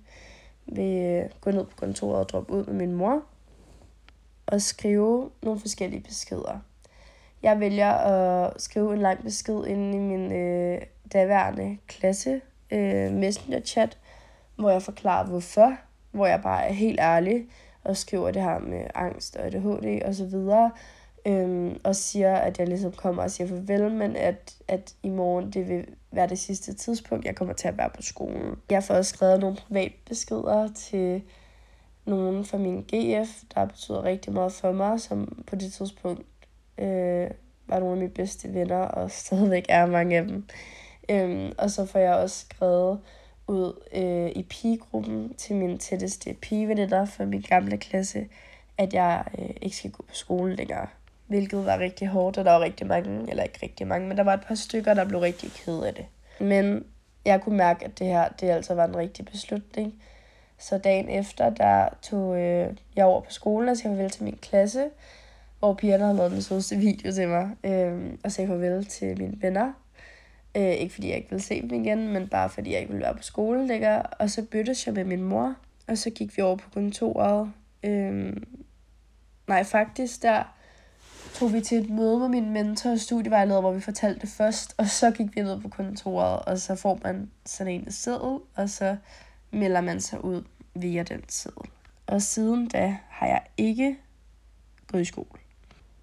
vil 0.77 1.03
øh, 1.03 1.31
gå 1.41 1.51
ned 1.51 1.65
på 1.65 1.77
kontoret 1.77 2.21
og 2.21 2.29
droppe 2.29 2.53
ud 2.53 2.65
med 2.65 2.75
min 2.75 2.93
mor 2.93 3.23
og 4.47 4.63
skrive 4.63 5.31
nogle 5.43 5.61
forskellige 5.61 6.03
beskeder. 6.03 6.59
Jeg 7.43 7.61
vælger 7.61 7.93
at 7.93 8.61
skrive 8.63 8.95
en 8.95 9.01
lang 9.01 9.23
besked 9.23 9.65
inde 9.65 9.97
i 9.97 10.01
min 10.01 10.33
øh, 10.33 10.83
daværende 11.13 11.79
klasse 11.87 12.41
øh, 12.71 13.13
messenger-chat, 13.13 13.99
hvor 14.57 14.71
jeg 14.71 14.83
forklarer 14.83 15.27
hvorfor, 15.27 15.77
hvor 16.11 16.27
jeg 16.27 16.43
bare 16.43 16.69
er 16.69 16.73
helt 16.73 17.01
ærlig 17.01 17.47
og 17.87 17.97
skriver 17.97 18.31
det 18.31 18.43
her 18.43 18.59
med 18.59 18.87
angst 18.95 19.37
og 19.37 19.45
ADHD 19.47 20.03
og 20.05 20.15
så 20.15 20.25
videre, 20.25 20.71
øhm, 21.27 21.81
og 21.85 21.97
siger, 21.97 22.35
at 22.37 22.59
jeg 22.59 22.69
ligesom 22.69 22.93
kommer 22.93 23.23
og 23.23 23.31
siger 23.31 23.49
farvel, 23.49 23.93
men 23.93 24.17
at, 24.17 24.57
at 24.69 24.95
i 25.03 25.09
morgen 25.09 25.51
det 25.51 25.69
vil 25.69 25.87
være 26.13 26.29
det 26.29 26.39
sidste 26.39 26.75
tidspunkt, 26.75 27.25
jeg 27.27 27.35
kommer 27.35 27.55
til 27.55 27.69
at 27.69 27.79
være 27.79 27.91
på 27.95 28.03
skolen. 28.03 28.57
Jeg 28.71 28.85
får 28.85 28.95
også 28.95 29.15
skrevet 29.15 29.41
nogle 29.41 29.57
private 29.57 29.95
beskeder 30.09 30.69
til 30.75 31.23
nogen 32.05 32.45
fra 32.45 32.59
min 32.59 32.83
GF, 32.83 33.43
der 33.55 33.65
betyder 33.67 34.05
rigtig 34.05 34.33
meget 34.33 34.53
for 34.53 34.73
mig, 34.73 35.01
som 35.01 35.45
på 35.47 35.57
det 35.57 35.73
tidspunkt 35.73 36.27
øh, 36.79 37.31
var 37.67 37.79
nogle 37.79 37.93
af 37.93 37.99
mine 37.99 38.11
bedste 38.11 38.55
venner, 38.55 38.83
og 38.83 39.11
stadigvæk 39.11 39.67
er 39.69 39.87
mange 39.87 40.17
af 40.17 40.25
dem. 40.25 40.45
Øhm, 41.09 41.53
og 41.59 41.71
så 41.71 41.87
får 41.87 41.99
jeg 41.99 42.15
også 42.15 42.41
skrevet 42.41 43.01
ud 43.49 43.83
øh, 43.93 44.31
i 44.31 44.43
pigegruppen 44.43 45.35
til 45.35 45.57
min 45.57 45.79
tætteste 45.79 46.35
pigeveninder 46.35 47.05
fra 47.05 47.25
min 47.25 47.41
gamle 47.41 47.77
klasse, 47.77 48.29
at 48.79 48.95
jeg 48.95 49.25
øh, 49.39 49.51
ikke 49.63 49.77
skal 49.77 49.91
gå 49.91 50.05
på 50.09 50.15
skole 50.15 50.57
længere. 50.57 50.87
Hvilket 51.27 51.67
var 51.67 51.79
rigtig 51.79 52.09
hårdt, 52.09 52.39
og 52.39 52.45
der 52.45 52.51
var 52.51 52.61
rigtig 52.61 52.87
mange, 52.87 53.31
eller 53.31 53.43
ikke 53.43 53.59
rigtig 53.63 53.87
mange, 53.87 54.09
men 54.09 54.17
der 54.17 54.23
var 54.25 54.35
et 54.35 54.45
par 54.49 54.55
stykker, 54.55 54.95
der 54.95 55.05
blev 55.05 55.21
rigtig 55.21 55.51
ked 55.53 55.83
af 55.83 55.95
det. 55.95 56.07
Men 56.41 56.85
jeg 57.25 57.41
kunne 57.41 57.57
mærke, 57.57 57.85
at 57.85 57.99
det 57.99 58.07
her, 58.07 58.29
det 58.29 58.51
altså 58.51 58.75
var 58.75 58.85
en 58.85 58.97
rigtig 58.97 59.25
beslutning. 59.25 59.95
Så 60.59 60.79
dagen 60.79 61.09
efter, 61.09 61.51
der 61.51 61.89
tog 62.03 62.37
øh, 62.39 62.77
jeg 62.97 63.05
over 63.05 63.21
på 63.21 63.31
skolen 63.31 63.69
og 63.69 63.77
sagde 63.77 63.97
farvel 63.97 64.11
til 64.11 64.25
min 64.25 64.39
klasse, 64.43 64.85
hvor 65.59 65.75
pigerne 65.75 66.05
havde 66.05 66.17
lavet 66.17 66.33
den 66.33 66.43
sødeste 66.43 66.77
video 66.77 67.13
til 67.13 67.29
mig, 67.29 67.51
øh, 67.65 68.13
og 68.25 68.33
sagde 68.33 68.49
farvel 68.49 68.85
til 68.85 69.19
mine 69.19 69.43
venner. 69.43 69.73
Øh, 70.57 70.73
ikke 70.73 70.95
fordi 70.95 71.09
jeg 71.09 71.17
ikke 71.17 71.31
ville 71.31 71.43
se 71.43 71.63
dem 71.63 71.85
igen, 71.85 72.09
men 72.09 72.29
bare 72.29 72.51
fordi 72.51 72.73
jeg 72.73 72.81
ikke 72.81 72.93
ville 72.93 73.05
være 73.05 73.15
på 73.15 73.23
skole 73.23 73.67
længere. 73.67 74.03
Og 74.03 74.31
så 74.31 74.43
byttes 74.43 74.87
jeg 74.87 74.95
med 74.95 75.05
min 75.05 75.23
mor, 75.23 75.55
og 75.89 75.99
så 75.99 76.11
gik 76.11 76.37
vi 76.37 76.43
over 76.43 76.57
på 76.57 76.71
kontoret. 76.71 77.53
Øh, 77.83 78.37
nej, 79.47 79.65
faktisk 79.65 80.23
der 80.23 80.43
tog 81.35 81.53
vi 81.53 81.61
til 81.61 81.79
et 81.79 81.91
møde 81.91 82.19
med 82.19 82.29
min 82.29 82.53
mentor 82.53 82.91
og 82.91 82.99
studievejleder, 82.99 83.61
hvor 83.61 83.73
vi 83.73 83.81
fortalte 83.81 84.21
det 84.21 84.29
først, 84.29 84.75
og 84.79 84.87
så 84.87 85.11
gik 85.11 85.37
vi 85.37 85.43
ned 85.43 85.61
på 85.61 85.69
kontoret, 85.69 86.39
og 86.39 86.59
så 86.59 86.75
får 86.75 87.01
man 87.05 87.31
sådan 87.47 87.73
en 87.73 87.91
seddel, 87.91 88.39
og 88.55 88.71
så 88.71 88.97
melder 89.51 89.81
man 89.81 90.01
sig 90.01 90.25
ud 90.25 90.43
via 90.75 91.03
den 91.03 91.23
seddel. 91.29 91.71
Og 92.07 92.23
siden 92.23 92.69
da 92.69 92.97
har 93.09 93.27
jeg 93.27 93.43
ikke 93.57 93.97
gået 94.87 95.03
i 95.03 95.05
skole. 95.05 95.41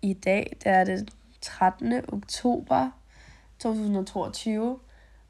I 0.02 0.14
dag 0.14 0.58
der 0.64 0.72
er 0.72 0.84
det 0.84 1.10
13. 1.42 1.94
oktober 2.08 2.90
2022, 3.64 4.80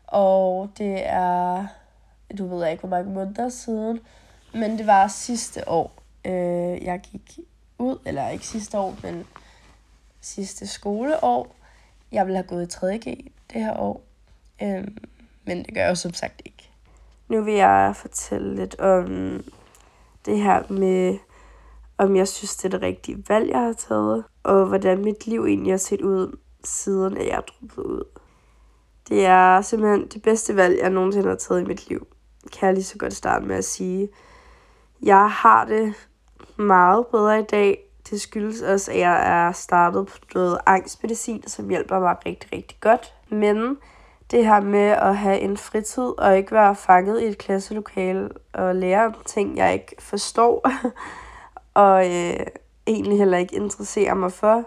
og 0.08 0.69
det 0.78 1.02
er, 1.06 1.67
du 2.38 2.48
ved 2.48 2.67
ikke, 2.67 2.80
hvor 2.80 2.89
mange 2.89 3.13
måneder 3.13 3.50
siden, 3.50 4.00
men 4.54 4.78
det 4.78 4.88
var 4.88 5.08
sidste 5.08 5.69
år, 5.69 5.91
øh, 6.26 6.84
jeg 6.84 7.02
gik 7.12 7.39
ud, 7.78 7.98
eller 8.06 8.30
ikke 8.30 8.48
sidste 8.48 8.78
år, 8.78 8.96
men 9.04 9.26
sidste 10.22 10.67
skoleår. 10.67 11.56
Jeg 12.12 12.26
ville 12.26 12.38
have 12.38 12.48
gået 12.48 12.74
i 12.74 12.78
3.G 12.78 13.32
det 13.54 13.62
her 13.62 13.78
år, 13.78 14.02
øh, 14.62 14.88
men 15.43 15.58
det 15.58 15.74
gør 15.74 15.82
jeg 15.82 15.89
jo 15.89 15.96
som 15.96 16.13
sagt 16.13 16.41
ikke. 16.46 16.69
Nu 17.28 17.41
vil 17.41 17.54
jeg 17.54 17.93
fortælle 17.96 18.56
lidt 18.56 18.80
om 18.80 19.43
det 20.26 20.39
her 20.39 20.72
med, 20.72 21.17
om 21.98 22.15
jeg 22.15 22.28
synes, 22.28 22.56
det 22.56 22.65
er 22.65 22.69
det 22.69 22.82
rigtige 22.82 23.24
valg, 23.30 23.50
jeg 23.50 23.60
har 23.60 23.74
taget, 23.74 24.24
og 24.43 24.65
hvordan 24.65 25.04
mit 25.04 25.28
liv 25.28 25.46
egentlig 25.46 25.74
har 25.74 25.78
set 25.78 26.02
ud, 26.02 26.38
siden 26.63 27.17
jeg 27.17 27.28
er 27.28 27.41
droppet 27.41 27.84
ud. 27.84 28.04
Det 29.10 29.26
er 29.26 29.62
simpelthen 29.62 30.08
det 30.08 30.22
bedste 30.22 30.56
valg, 30.56 30.80
jeg 30.82 30.89
nogensinde 30.89 31.28
har 31.28 31.36
taget 31.36 31.62
i 31.62 31.66
mit 31.66 31.89
liv. 31.89 32.08
Kan 32.54 32.68
jeg 32.68 32.74
lige 32.74 32.84
så 32.84 32.98
godt 32.98 33.13
starte 33.13 33.46
med 33.46 33.56
at 33.56 33.66
sige. 33.66 34.10
Jeg 35.02 35.32
har 35.32 35.66
det 35.66 35.94
meget 36.56 37.08
bedre 37.08 37.39
i 37.39 37.44
dag. 37.44 37.80
Det 38.10 38.22
skyldes 38.22 38.62
også, 38.62 38.92
at 38.92 39.00
jeg 39.00 39.48
er 39.48 39.52
startet 39.52 40.08
på 40.08 40.13
noget 40.36 40.58
angstmedicin, 40.66 41.48
som 41.48 41.70
hjælper 41.70 42.00
mig 42.00 42.16
rigtig, 42.26 42.54
rigtig 42.54 42.78
godt. 42.82 43.13
Men 43.30 43.78
det 44.32 44.46
her 44.46 44.62
med 44.62 44.80
at 44.89 45.18
have 45.18 45.39
en 45.39 45.58
fritid 45.58 46.20
og 46.20 46.38
ikke 46.38 46.52
være 46.52 46.76
fanget 46.76 47.22
i 47.22 47.26
et 47.26 47.38
klasselokale 47.38 48.30
og 48.54 48.76
lære 48.76 49.06
om 49.06 49.16
ting, 49.26 49.58
jeg 49.58 49.74
ikke 49.74 49.96
forstår, 50.00 50.70
og 51.74 52.06
øh, 52.06 52.46
egentlig 52.88 53.18
heller 53.18 53.38
ikke 53.38 53.56
interesserer 53.56 54.13
mig 54.13 54.32
for, 54.32 54.63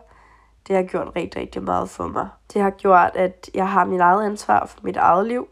det 0.68 0.76
har 0.76 0.83
gjort 0.83 1.16
rigtig, 1.16 1.40
rigtig 1.40 1.62
meget 1.62 1.90
for 1.90 2.07
mig. 2.07 2.29
Det 2.52 2.62
har 2.62 2.70
gjort, 2.70 3.11
at 3.14 3.50
jeg 3.55 3.68
har 3.68 3.85
mit 3.85 4.00
eget 4.00 4.26
ansvar 4.26 4.66
for 4.66 4.79
mit 4.83 4.96
eget 4.96 5.26
liv, 5.26 5.48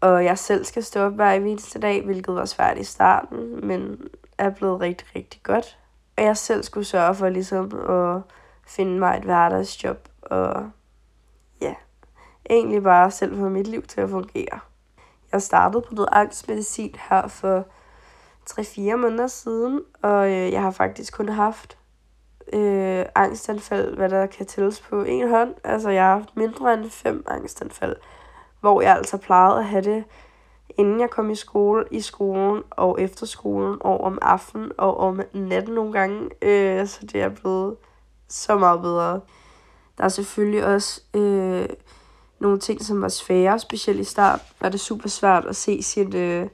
og 0.00 0.24
jeg 0.24 0.38
selv 0.38 0.64
skal 0.64 0.84
stå 0.84 1.00
op 1.00 1.12
hver 1.12 1.30
eneste 1.30 1.78
dag, 1.78 2.04
hvilket 2.04 2.34
var 2.34 2.44
svært 2.44 2.78
i 2.78 2.84
starten, 2.84 3.66
men 3.66 4.00
er 4.38 4.50
blevet 4.50 4.80
rigtig, 4.80 5.06
rigtig 5.16 5.42
godt. 5.42 5.78
Og 6.16 6.24
jeg 6.24 6.36
selv 6.36 6.62
skulle 6.62 6.84
sørge 6.84 7.14
for 7.14 7.28
ligesom 7.28 7.64
at 7.88 8.22
finde 8.66 8.98
mig 8.98 9.16
et 9.16 9.24
hverdagsjob, 9.24 10.08
og 10.22 10.70
ja, 11.60 11.74
egentlig 12.50 12.82
bare 12.82 13.10
selv 13.10 13.38
få 13.38 13.48
mit 13.48 13.66
liv 13.66 13.82
til 13.82 14.00
at 14.00 14.10
fungere. 14.10 14.60
Jeg 15.32 15.42
startede 15.42 15.82
på 15.88 15.94
noget 15.94 16.08
angstmedicin 16.12 16.94
her 17.10 17.28
for 17.28 17.66
3-4 18.50 18.96
måneder 18.96 19.26
siden, 19.26 19.80
og 20.02 20.26
øh, 20.26 20.52
jeg 20.52 20.62
har 20.62 20.70
faktisk 20.70 21.16
kun 21.16 21.28
haft 21.28 21.78
øh, 22.52 23.04
angstanfald, 23.14 23.96
hvad 23.96 24.08
der 24.08 24.26
kan 24.26 24.46
tælles 24.46 24.80
på 24.80 25.02
en 25.02 25.28
hånd. 25.28 25.54
Altså, 25.64 25.90
jeg 25.90 26.04
har 26.04 26.14
haft 26.14 26.36
mindre 26.36 26.74
end 26.74 26.90
fem 26.90 27.24
angstanfald, 27.28 27.96
hvor 28.60 28.80
jeg 28.80 28.96
altså 28.96 29.16
plejede 29.16 29.58
at 29.58 29.64
have 29.64 29.82
det, 29.82 30.04
inden 30.78 31.00
jeg 31.00 31.10
kom 31.10 31.30
i 31.30 31.34
skole, 31.34 31.84
i 31.90 32.00
skolen 32.00 32.62
og 32.70 33.00
efter 33.00 33.26
skolen, 33.26 33.76
og 33.80 34.00
om 34.00 34.18
aftenen 34.22 34.72
og 34.78 34.96
om 34.96 35.20
natten 35.32 35.74
nogle 35.74 35.92
gange. 35.92 36.30
Øh, 36.42 36.86
så 36.86 37.06
det 37.06 37.22
er 37.22 37.28
blevet 37.28 37.76
så 38.28 38.56
meget 38.56 38.80
bedre. 38.80 39.20
Der 39.98 40.04
er 40.04 40.08
selvfølgelig 40.08 40.64
også 40.64 41.00
øh, 41.14 41.68
nogle 42.38 42.58
ting, 42.58 42.84
som 42.84 43.02
var 43.02 43.08
svære, 43.08 43.58
specielt 43.58 44.00
i 44.00 44.04
start 44.04 44.40
var 44.60 44.68
det 44.68 44.80
super 44.80 45.08
svært 45.08 45.44
at 45.44 45.56
se 45.56 45.82
sin 45.82 46.16
øh, 46.16 46.46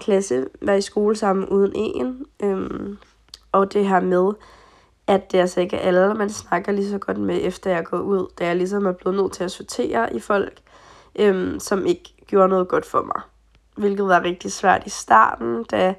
klasse 0.00 0.46
være 0.62 0.78
i 0.78 0.80
skole 0.80 1.16
sammen 1.16 1.48
uden 1.48 1.72
en. 1.74 2.26
Øh, 2.42 2.96
og 3.52 3.72
det 3.72 3.88
her 3.88 4.00
med, 4.00 4.32
at 5.06 5.32
det 5.32 5.38
altså 5.38 5.60
ikke 5.60 5.76
er 5.76 5.80
alle, 5.80 6.14
man 6.14 6.30
snakker 6.30 6.72
lige 6.72 6.90
så 6.90 6.98
godt 6.98 7.18
med, 7.18 7.38
efter 7.42 7.70
jeg 7.70 7.78
er 7.78 7.82
gået 7.82 8.00
ud, 8.00 8.26
da 8.38 8.46
jeg 8.46 8.56
ligesom 8.56 8.86
er 8.86 8.92
blevet 8.92 9.16
nødt 9.16 9.32
til 9.32 9.44
at 9.44 9.50
sortere 9.50 10.14
i 10.14 10.20
folk, 10.20 10.58
øhm, 11.18 11.60
som 11.60 11.86
ikke 11.86 12.14
gjorde 12.26 12.48
noget 12.48 12.68
godt 12.68 12.86
for 12.86 13.02
mig. 13.02 13.22
Hvilket 13.76 14.08
var 14.08 14.22
rigtig 14.22 14.52
svært 14.52 14.86
i 14.86 14.90
starten, 14.90 15.64
da 15.64 15.94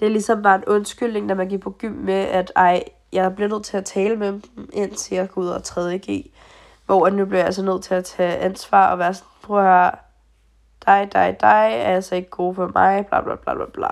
det 0.00 0.10
ligesom 0.10 0.44
var 0.44 0.54
en 0.54 0.64
undskyldning, 0.66 1.28
da 1.28 1.34
man 1.34 1.48
gik 1.48 1.60
på 1.60 1.70
gym 1.70 1.92
med, 1.92 2.14
at 2.14 2.52
ej, 2.56 2.84
jeg 3.12 3.34
bliver 3.34 3.48
nødt 3.48 3.64
til 3.64 3.76
at 3.76 3.84
tale 3.84 4.16
med 4.16 4.26
dem, 4.32 4.42
indtil 4.72 5.14
jeg 5.14 5.30
går 5.30 5.40
ud 5.40 5.48
og 5.48 5.62
3.G. 5.66 6.30
Hvor 6.86 7.08
nu 7.08 7.24
bliver 7.24 7.38
jeg 7.38 7.46
altså 7.46 7.62
nødt 7.62 7.82
til 7.82 7.94
at 7.94 8.04
tage 8.04 8.36
ansvar 8.36 8.90
og 8.92 8.98
være 8.98 9.14
sådan, 9.14 9.28
prøv 9.42 9.58
at 9.58 9.64
høre, 9.64 9.90
dig, 10.86 11.08
dig, 11.12 11.36
dig 11.40 11.70
er 11.74 11.94
altså 11.94 12.14
ikke 12.14 12.30
gode 12.30 12.54
for 12.54 12.70
mig, 12.74 13.06
bla 13.06 13.20
bla 13.20 13.34
bla 13.34 13.54
bla 13.54 13.64
bla. 13.72 13.88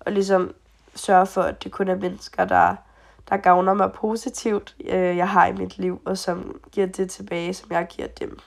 Og 0.00 0.12
ligesom 0.12 0.54
sørge 0.94 1.26
for, 1.26 1.42
at 1.42 1.64
det 1.64 1.72
kun 1.72 1.88
er 1.88 1.96
mennesker, 1.96 2.44
der 2.44 2.76
der 3.28 3.36
gavner 3.36 3.74
mig 3.74 3.92
positivt, 3.92 4.76
øh, 4.84 5.16
jeg 5.16 5.28
har 5.28 5.46
i 5.46 5.52
mit 5.52 5.78
liv, 5.78 6.00
og 6.04 6.18
som 6.18 6.60
giver 6.72 6.86
det 6.86 7.10
tilbage, 7.10 7.54
som 7.54 7.70
jeg 7.70 7.86
giver 7.90 8.08
dem. 8.08 8.38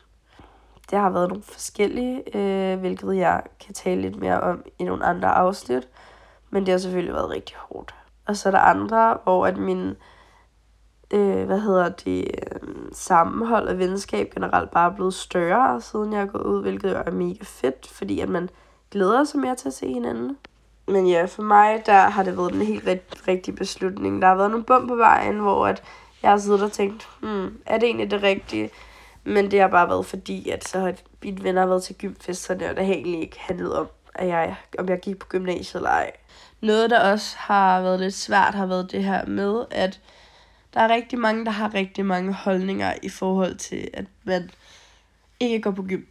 Det 0.91 0.99
har 0.99 1.09
været 1.09 1.29
nogle 1.29 1.43
forskellige, 1.43 2.37
øh, 2.37 2.79
hvilket 2.79 3.17
jeg 3.17 3.43
kan 3.59 3.73
tale 3.73 4.01
lidt 4.01 4.15
mere 4.15 4.41
om 4.41 4.63
i 4.79 4.83
nogle 4.83 5.05
andre 5.05 5.27
afsnit, 5.27 5.87
men 6.49 6.65
det 6.65 6.71
har 6.71 6.77
selvfølgelig 6.77 7.13
været 7.13 7.29
rigtig 7.29 7.55
hårdt. 7.57 7.95
Og 8.25 8.37
så 8.37 8.49
er 8.49 8.51
der 8.51 8.59
andre, 8.59 9.17
hvor 9.23 9.45
at 9.47 9.57
min 9.57 9.95
øh, 11.13 11.45
hvad 11.45 11.59
hedder 11.59 11.89
det, 11.89 12.25
øh, 12.25 12.69
sammenhold 12.91 13.67
og 13.67 13.77
venskab 13.77 14.31
generelt 14.33 14.71
bare 14.71 14.91
er 14.91 14.95
blevet 14.95 15.13
større, 15.13 15.81
siden 15.81 16.13
jeg 16.13 16.21
er 16.21 16.25
gået 16.25 16.43
ud, 16.43 16.61
hvilket 16.61 16.97
er 16.97 17.11
mega 17.11 17.43
fedt, 17.43 17.87
fordi 17.87 18.19
at 18.19 18.29
man 18.29 18.49
glæder 18.91 19.23
sig 19.23 19.39
mere 19.39 19.55
til 19.55 19.67
at 19.67 19.73
se 19.73 19.93
hinanden. 19.93 20.37
Men 20.87 21.07
ja, 21.07 21.25
for 21.25 21.43
mig, 21.43 21.83
der 21.85 22.09
har 22.09 22.23
det 22.23 22.37
været 22.37 22.53
en 22.53 22.61
helt 22.61 22.87
rigt, 22.87 23.27
rigtig 23.27 23.55
beslutning. 23.55 24.21
Der 24.21 24.27
har 24.27 24.35
været 24.35 24.51
nogle 24.51 24.65
bump 24.65 24.87
på 24.87 24.95
vejen, 24.95 25.39
hvor 25.39 25.67
at 25.67 25.83
jeg 26.23 26.31
har 26.31 26.37
siddet 26.37 26.61
og 26.61 26.71
tænkt, 26.71 27.07
hmm, 27.21 27.61
er 27.65 27.77
det 27.77 27.85
egentlig 27.85 28.11
det 28.11 28.23
rigtige? 28.23 28.69
Men 29.23 29.51
det 29.51 29.61
har 29.61 29.67
bare 29.67 29.89
været 29.89 30.05
fordi, 30.05 30.49
at 30.49 30.67
så 30.67 30.79
har 30.79 30.93
mine 31.23 31.43
venner 31.43 31.65
været 31.65 31.83
til 31.83 31.95
gymfesterne, 31.95 32.69
og 32.69 32.75
det 32.75 32.85
har 32.85 32.93
egentlig 32.93 33.21
ikke 33.21 33.39
handlet 33.39 33.73
om, 33.73 33.87
at 34.15 34.27
jeg, 34.27 34.55
om 34.79 34.89
jeg 34.89 34.99
gik 34.99 35.19
på 35.19 35.27
gymnasiet 35.27 35.75
eller 35.75 35.89
ej. 35.89 36.11
Noget, 36.61 36.89
der 36.89 37.11
også 37.11 37.35
har 37.37 37.81
været 37.81 37.99
lidt 37.99 38.13
svært, 38.13 38.55
har 38.55 38.65
været 38.65 38.91
det 38.91 39.03
her 39.03 39.25
med, 39.25 39.65
at 39.71 39.99
der 40.73 40.79
er 40.79 40.89
rigtig 40.89 41.19
mange, 41.19 41.45
der 41.45 41.51
har 41.51 41.73
rigtig 41.73 42.05
mange 42.05 42.33
holdninger 42.33 42.93
i 43.03 43.09
forhold 43.09 43.55
til, 43.55 43.89
at 43.93 44.05
man 44.23 44.49
ikke 45.39 45.61
går 45.61 45.71
på 45.71 45.83
gym 45.83 46.03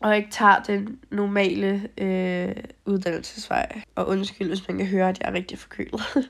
og 0.00 0.16
ikke 0.16 0.30
tager 0.30 0.62
den 0.62 0.98
normale 1.10 1.88
øh, 1.98 2.56
uddannelsesvej. 2.86 3.80
Og 3.94 4.08
undskyld, 4.08 4.48
hvis 4.48 4.68
man 4.68 4.78
kan 4.78 4.86
høre, 4.86 5.08
at 5.08 5.20
jeg 5.20 5.28
er 5.28 5.32
rigtig 5.32 5.58
forkølet. 5.58 6.02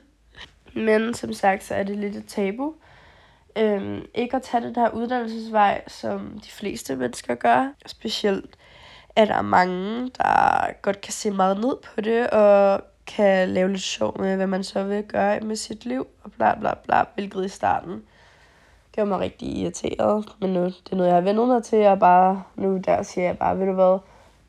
Men 0.73 1.13
som 1.13 1.33
sagt, 1.33 1.63
så 1.63 1.75
er 1.75 1.83
det 1.83 1.97
lidt 1.97 2.15
et 2.15 2.25
tabu. 2.27 2.73
Øhm, 3.57 4.05
ikke 4.13 4.35
at 4.35 4.41
tage 4.41 4.63
den 4.63 4.75
her 4.75 4.89
uddannelsesvej, 4.89 5.81
som 5.87 6.39
de 6.45 6.51
fleste 6.51 6.95
mennesker 6.95 7.35
gør. 7.35 7.73
Specielt 7.85 8.57
at 9.15 9.27
der 9.27 9.35
er 9.35 9.41
mange, 9.41 10.09
der 10.17 10.81
godt 10.81 11.01
kan 11.01 11.13
se 11.13 11.31
meget 11.31 11.59
ned 11.59 11.75
på 11.83 12.01
det, 12.01 12.29
og 12.29 12.81
kan 13.07 13.49
lave 13.49 13.69
lidt 13.69 13.81
sjov 13.81 14.21
med, 14.21 14.35
hvad 14.35 14.47
man 14.47 14.63
så 14.63 14.83
vil 14.83 15.03
gøre 15.03 15.39
med 15.39 15.55
sit 15.55 15.85
liv, 15.85 16.07
og 16.23 16.31
bla 16.31 16.59
bla 16.59 16.73
bla, 16.73 17.03
hvilket 17.15 17.45
i 17.45 17.49
starten 17.49 18.03
gjorde 18.91 19.09
mig 19.09 19.19
rigtig 19.19 19.57
irriteret. 19.57 20.25
Men 20.39 20.53
nu, 20.53 20.65
det 20.65 20.91
er 20.91 20.95
noget, 20.95 21.09
jeg 21.09 21.15
har 21.15 21.21
vendt 21.21 21.47
mig 21.47 21.63
til, 21.63 21.85
og 21.85 21.99
bare 21.99 22.43
nu 22.55 22.77
der 22.77 23.03
siger 23.03 23.25
jeg 23.25 23.37
bare, 23.37 23.59
ved 23.59 23.65
du 23.65 23.73
hvad, 23.73 23.99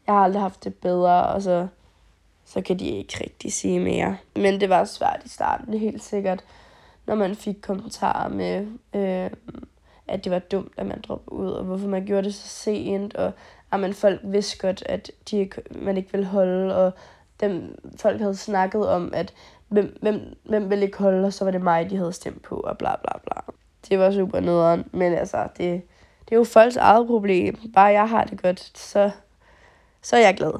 jeg 0.06 0.14
har 0.14 0.24
aldrig 0.24 0.42
haft 0.42 0.64
det 0.64 0.74
bedre, 0.74 1.26
og 1.26 1.42
så, 1.42 1.66
så 2.44 2.60
kan 2.60 2.78
de 2.78 2.88
ikke 2.88 3.18
rigtig 3.20 3.52
sige 3.52 3.80
mere. 3.80 4.16
Men 4.36 4.60
det 4.60 4.68
var 4.68 4.84
svært 4.84 5.20
i 5.24 5.28
starten, 5.28 5.72
det 5.72 5.80
helt 5.80 6.02
sikkert, 6.02 6.44
når 7.06 7.14
man 7.14 7.34
fik 7.34 7.56
kommentarer 7.62 8.28
med, 8.28 8.66
øh, 8.94 9.30
at 10.08 10.24
det 10.24 10.32
var 10.32 10.38
dumt, 10.38 10.72
at 10.76 10.86
man 10.86 11.00
droppede 11.08 11.32
ud, 11.32 11.50
og 11.50 11.64
hvorfor 11.64 11.88
man 11.88 12.06
gjorde 12.06 12.22
det 12.22 12.34
så 12.34 12.48
sent, 12.48 13.14
og 13.14 13.26
ah, 13.26 13.32
at 13.72 13.80
man 13.80 13.94
folk 13.94 14.20
vidste 14.24 14.58
godt, 14.58 14.82
at 14.86 15.10
de 15.30 15.38
ikke, 15.38 15.62
man 15.70 15.96
ikke 15.96 16.12
ville 16.12 16.26
holde, 16.26 16.76
og 16.76 16.92
dem, 17.40 17.78
folk 17.96 18.20
havde 18.20 18.36
snakket 18.36 18.88
om, 18.88 19.10
at 19.14 19.34
hvem, 19.68 19.98
hvem, 20.02 20.36
hvem 20.44 20.70
ville 20.70 20.84
ikke 20.84 20.98
holde, 20.98 21.26
og 21.26 21.32
så 21.32 21.44
var 21.44 21.52
det 21.52 21.60
mig, 21.60 21.90
de 21.90 21.96
havde 21.96 22.12
stemt 22.12 22.42
på, 22.42 22.54
og 22.54 22.78
bla 22.78 22.96
bla 22.96 23.18
bla. 23.18 23.52
Det 23.88 23.98
var 23.98 24.10
super 24.10 24.40
nederen, 24.40 24.84
men 24.92 25.12
altså, 25.12 25.48
det, 25.56 25.82
det 26.24 26.32
er 26.32 26.36
jo 26.36 26.44
folks 26.44 26.76
eget 26.76 27.06
problem. 27.06 27.56
Bare 27.74 27.86
jeg 27.86 28.08
har 28.08 28.24
det 28.24 28.42
godt, 28.42 28.78
så, 28.78 29.10
så 30.02 30.16
er 30.16 30.20
jeg 30.20 30.36
glad. 30.36 30.52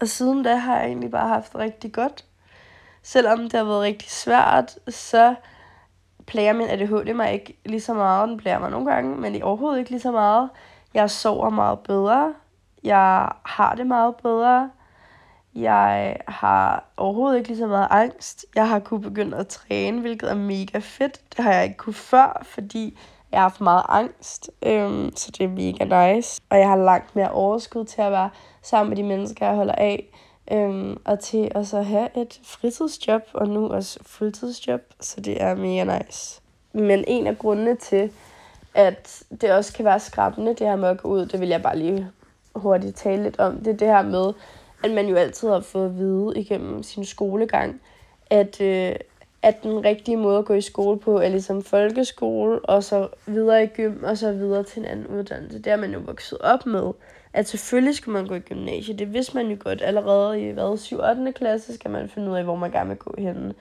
Og 0.00 0.08
siden 0.08 0.42
da 0.42 0.54
har 0.54 0.76
jeg 0.76 0.86
egentlig 0.86 1.10
bare 1.10 1.28
haft 1.28 1.52
det 1.52 1.60
rigtig 1.60 1.92
godt. 1.92 2.24
Selvom 3.02 3.38
det 3.38 3.52
har 3.52 3.64
været 3.64 3.82
rigtig 3.82 4.10
svært, 4.10 4.78
så 4.88 5.34
plager 6.26 6.52
min 6.52 6.68
ADHD 6.68 7.14
mig 7.14 7.32
ikke 7.32 7.56
lige 7.64 7.80
så 7.80 7.94
meget. 7.94 8.28
Den 8.28 8.36
plager 8.36 8.58
mig 8.58 8.70
nogle 8.70 8.92
gange, 8.92 9.16
men 9.16 9.42
overhovedet 9.42 9.78
ikke 9.78 9.90
lige 9.90 10.00
så 10.00 10.10
meget. 10.10 10.50
Jeg 10.94 11.10
sover 11.10 11.50
meget 11.50 11.78
bedre. 11.78 12.34
Jeg 12.84 13.28
har 13.44 13.74
det 13.74 13.86
meget 13.86 14.16
bedre. 14.16 14.70
Jeg 15.54 16.16
har 16.28 16.84
overhovedet 16.96 17.36
ikke 17.36 17.48
lige 17.48 17.58
så 17.58 17.66
meget 17.66 17.88
angst. 17.90 18.46
Jeg 18.54 18.68
har 18.68 18.78
kunnet 18.78 19.02
begynde 19.02 19.36
at 19.36 19.48
træne, 19.48 20.00
hvilket 20.00 20.30
er 20.30 20.34
mega 20.34 20.78
fedt. 20.78 21.20
Det 21.36 21.44
har 21.44 21.52
jeg 21.52 21.64
ikke 21.64 21.76
kunne 21.76 21.94
før, 21.94 22.42
fordi 22.44 22.98
jeg 23.32 23.40
har 23.40 23.48
haft 23.48 23.60
meget 23.60 23.82
angst. 23.88 24.50
Øhm, 24.62 25.16
så 25.16 25.30
det 25.38 25.44
er 25.44 25.48
mega 25.48 26.14
nice. 26.14 26.42
Og 26.50 26.58
jeg 26.58 26.68
har 26.68 26.76
langt 26.76 27.16
mere 27.16 27.30
overskud 27.30 27.84
til 27.84 28.02
at 28.02 28.12
være 28.12 28.30
sammen 28.62 28.88
med 28.88 28.96
de 28.96 29.02
mennesker, 29.02 29.46
jeg 29.46 29.56
holder 29.56 29.74
af. 29.74 30.04
Øhm, 30.52 31.00
og 31.04 31.20
til 31.20 31.52
at 31.54 31.66
så 31.66 31.82
have 31.82 32.08
et 32.16 32.40
fritidsjob, 32.44 33.22
og 33.32 33.48
nu 33.48 33.68
også 33.68 33.98
fuldtidsjob. 34.02 34.80
Så 35.00 35.20
det 35.20 35.42
er 35.42 35.54
mega 35.54 35.98
nice. 35.98 36.40
Men 36.72 37.04
en 37.06 37.26
af 37.26 37.38
grundene 37.38 37.76
til, 37.76 38.12
at 38.74 39.22
det 39.40 39.52
også 39.52 39.72
kan 39.72 39.84
være 39.84 40.00
skræmmende, 40.00 40.50
det 40.50 40.66
her 40.66 40.76
med 40.76 40.88
at 40.88 41.02
gå 41.02 41.08
ud, 41.08 41.26
det 41.26 41.40
vil 41.40 41.48
jeg 41.48 41.62
bare 41.62 41.78
lige 41.78 42.08
hurtigt 42.54 42.96
tale 42.96 43.22
lidt 43.22 43.40
om. 43.40 43.58
Det 43.58 43.66
er 43.66 43.76
det 43.76 43.88
her 43.88 44.02
med, 44.02 44.32
at 44.84 44.90
man 44.90 45.08
jo 45.08 45.16
altid 45.16 45.48
har 45.48 45.60
fået 45.60 45.86
at 45.86 45.98
vide 45.98 46.32
igennem 46.36 46.82
sin 46.82 47.04
skolegang, 47.04 47.80
at, 48.30 48.60
øh, 48.60 48.96
at 49.42 49.62
den 49.62 49.84
rigtige 49.84 50.16
måde 50.16 50.38
at 50.38 50.44
gå 50.44 50.54
i 50.54 50.60
skole 50.60 50.98
på 50.98 51.18
er 51.20 51.28
ligesom 51.28 51.62
folkeskole, 51.62 52.60
og 52.60 52.84
så 52.84 53.08
videre 53.26 53.64
i 53.64 53.66
gym, 53.66 54.02
og 54.02 54.18
så 54.18 54.32
videre 54.32 54.62
til 54.62 54.80
en 54.80 54.86
anden 54.86 55.06
uddannelse. 55.06 55.58
Det 55.58 55.72
er 55.72 55.76
man 55.76 55.92
jo 55.92 55.98
vokset 55.98 56.38
op 56.38 56.66
med, 56.66 56.92
at 57.32 57.48
selvfølgelig 57.48 57.94
skal 57.94 58.10
man 58.10 58.26
gå 58.26 58.34
i 58.34 58.40
gymnasiet. 58.40 58.98
Det 58.98 59.12
vidste 59.12 59.36
man 59.36 59.46
jo 59.46 59.56
godt 59.60 59.82
allerede 59.82 60.42
i 60.42 60.50
hvad, 60.50 60.78
7. 60.78 60.98
8. 60.98 61.32
klasse, 61.32 61.74
skal 61.74 61.90
man 61.90 62.08
finde 62.08 62.30
ud 62.30 62.36
af, 62.36 62.44
hvor 62.44 62.56
man 62.56 62.70
gerne 62.70 62.88
vil 62.88 62.98
gå 62.98 63.14
hen. 63.18 63.52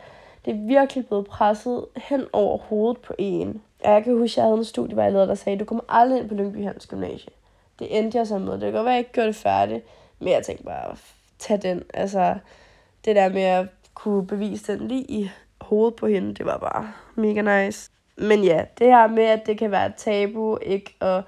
Det 0.46 0.54
er 0.54 0.68
virkelig 0.68 1.08
blevet 1.08 1.26
presset 1.26 1.86
hen 1.96 2.24
over 2.34 2.58
hovedet 2.58 3.02
på 3.02 3.14
en. 3.18 3.62
Jeg 3.84 4.04
kan 4.04 4.18
huske, 4.18 4.34
at 4.34 4.38
jeg 4.38 4.46
havde 4.46 4.58
en 4.58 4.66
studievejleder, 4.66 5.26
der 5.26 5.36
sagde, 5.36 5.60
du 5.60 5.66
kommer 5.66 5.84
aldrig 5.90 6.20
ind 6.20 6.30
på 6.30 6.36
Lyngby 6.36 6.64
Hans 6.64 6.88
Gymnasie. 6.88 7.32
Det 7.80 7.98
endte 7.98 8.18
jeg 8.18 8.28
så 8.28 8.38
med. 8.38 8.54
Det 8.54 8.62
kan 8.62 8.72
godt 8.74 8.86
være, 8.86 8.94
at 8.94 8.96
jeg 8.96 9.00
ikke 9.00 9.12
gjorde 9.12 9.28
det 9.28 9.36
færdigt. 9.36 9.86
Men 10.24 10.34
jeg 10.34 10.44
tænkte 10.44 10.64
bare, 10.64 10.96
tag 11.40 11.62
den. 11.62 11.84
Altså, 11.94 12.36
det 13.06 13.16
der 13.16 13.30
med 13.30 13.42
at 13.42 13.68
kunne 13.94 14.28
bevise 14.28 14.78
den 14.78 14.88
lige 14.88 15.04
i 15.04 15.30
hovedet 15.62 15.96
på 15.96 16.08
hende, 16.08 16.34
det 16.34 16.46
var 16.46 16.58
bare 16.58 16.92
mega 17.16 17.66
nice. 17.66 17.90
Men 18.18 18.44
ja, 18.44 18.66
det 18.80 18.88
her 18.88 19.08
med, 19.08 19.24
at 19.24 19.46
det 19.46 19.58
kan 19.58 19.72
være 19.72 19.86
et 19.86 19.96
tabu, 19.98 20.58
ikke 20.62 20.96
at, 21.02 21.24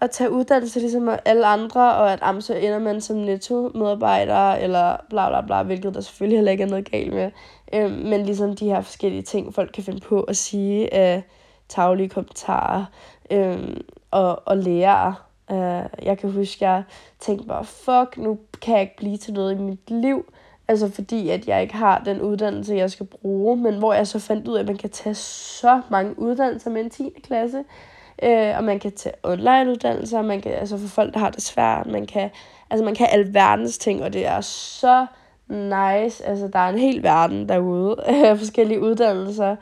at 0.00 0.10
tage 0.10 0.30
uddannelse 0.30 0.80
ligesom 0.80 1.10
alle 1.24 1.46
andre, 1.46 1.94
og 1.94 2.12
at 2.12 2.18
amse 2.22 2.60
ender 2.60 2.78
man 2.78 3.00
som 3.00 3.16
netto-medarbejder, 3.16 4.52
eller 4.52 4.96
bla 5.10 5.28
bla 5.28 5.40
bla, 5.40 5.62
hvilket 5.62 5.94
der 5.94 6.00
selvfølgelig 6.00 6.38
heller 6.38 6.52
ikke 6.52 6.64
er 6.64 6.68
noget 6.68 6.90
galt 6.90 7.14
med. 7.14 7.30
Øhm, 7.72 7.92
men 7.92 8.26
ligesom 8.26 8.56
de 8.56 8.68
her 8.68 8.80
forskellige 8.80 9.22
ting, 9.22 9.54
folk 9.54 9.70
kan 9.74 9.84
finde 9.84 10.00
på 10.00 10.22
at 10.22 10.36
sige 10.36 11.14
øh, 11.16 11.22
taglige 11.68 12.08
kommentarer, 12.08 12.84
øhm, 13.30 13.80
og, 14.10 14.48
og 14.48 14.56
lære 14.56 15.14
Uh, 15.52 16.04
jeg 16.06 16.18
kan 16.18 16.32
huske, 16.32 16.68
jeg 16.68 16.82
tænkte 17.20 17.46
bare, 17.46 17.64
fuck, 17.64 18.16
nu 18.16 18.38
kan 18.62 18.74
jeg 18.74 18.82
ikke 18.82 18.96
blive 18.96 19.16
til 19.16 19.34
noget 19.34 19.52
i 19.52 19.58
mit 19.58 19.90
liv. 19.90 20.32
Altså 20.68 20.90
fordi, 20.90 21.28
at 21.28 21.48
jeg 21.48 21.62
ikke 21.62 21.74
har 21.74 22.02
den 22.04 22.20
uddannelse, 22.20 22.74
jeg 22.74 22.90
skal 22.90 23.06
bruge. 23.06 23.56
Men 23.56 23.78
hvor 23.78 23.92
jeg 23.92 24.06
så 24.06 24.18
fandt 24.18 24.48
ud 24.48 24.54
af, 24.54 24.60
at 24.60 24.66
man 24.66 24.76
kan 24.76 24.90
tage 24.90 25.14
så 25.14 25.80
mange 25.90 26.18
uddannelser 26.18 26.70
med 26.70 26.80
en 26.80 26.90
10. 26.90 27.10
klasse. 27.24 27.64
Uh, 28.22 28.56
og 28.56 28.64
man 28.64 28.78
kan 28.78 28.92
tage 28.92 29.14
online-uddannelser, 29.22 30.22
man 30.22 30.40
kan, 30.40 30.52
altså 30.52 30.78
for 30.78 30.88
folk, 30.88 31.14
der 31.14 31.20
har 31.20 31.30
det 31.30 31.42
svært, 31.42 31.86
man 31.86 32.06
kan, 32.06 32.30
altså 32.70 32.84
man 32.84 32.94
kan 32.94 33.08
alverdens 33.10 33.78
ting, 33.78 34.02
og 34.02 34.12
det 34.12 34.26
er 34.26 34.40
så 34.40 35.06
nice. 35.48 36.26
Altså, 36.26 36.48
der 36.52 36.58
er 36.58 36.68
en 36.68 36.78
hel 36.78 37.02
verden 37.02 37.48
derude 37.48 37.96
af 38.06 38.38
forskellige 38.38 38.80
uddannelser. 38.80 39.56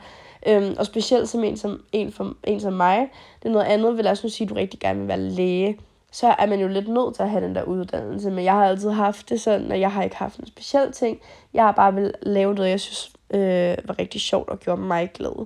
Øhm, 0.47 0.75
og 0.79 0.85
specielt 0.85 1.29
som 1.29 1.43
en 1.43 1.57
som, 1.57 1.83
en, 1.91 2.11
for, 2.11 2.35
en 2.43 2.59
som 2.59 2.73
mig, 2.73 3.09
det 3.43 3.49
er 3.49 3.53
noget 3.53 3.65
andet, 3.65 3.97
vil 3.97 4.03
jeg 4.03 4.11
også 4.11 4.29
sige, 4.29 4.45
at 4.45 4.49
du 4.49 4.55
rigtig 4.55 4.79
gerne 4.79 4.99
vil 4.99 5.07
være 5.07 5.19
læge. 5.19 5.79
Så 6.11 6.27
er 6.27 6.45
man 6.45 6.59
jo 6.59 6.67
lidt 6.67 6.87
nødt 6.87 7.15
til 7.15 7.23
at 7.23 7.29
have 7.29 7.45
den 7.45 7.55
der 7.55 7.63
uddannelse. 7.63 8.31
Men 8.31 8.45
jeg 8.45 8.53
har 8.53 8.65
altid 8.65 8.89
haft 8.89 9.29
det 9.29 9.41
sådan, 9.41 9.71
at 9.71 9.79
jeg 9.79 9.91
har 9.91 10.03
ikke 10.03 10.15
haft 10.15 10.39
en 10.39 10.47
speciel 10.47 10.91
ting. 10.91 11.19
Jeg 11.53 11.63
har 11.63 11.71
bare 11.71 11.93
vil 11.93 12.13
lave 12.21 12.53
noget, 12.53 12.69
jeg 12.69 12.79
synes 12.79 13.11
øh, 13.33 13.77
var 13.85 13.99
rigtig 13.99 14.21
sjovt 14.21 14.49
og 14.49 14.59
gjorde 14.59 14.81
mig 14.81 15.11
glad. 15.13 15.45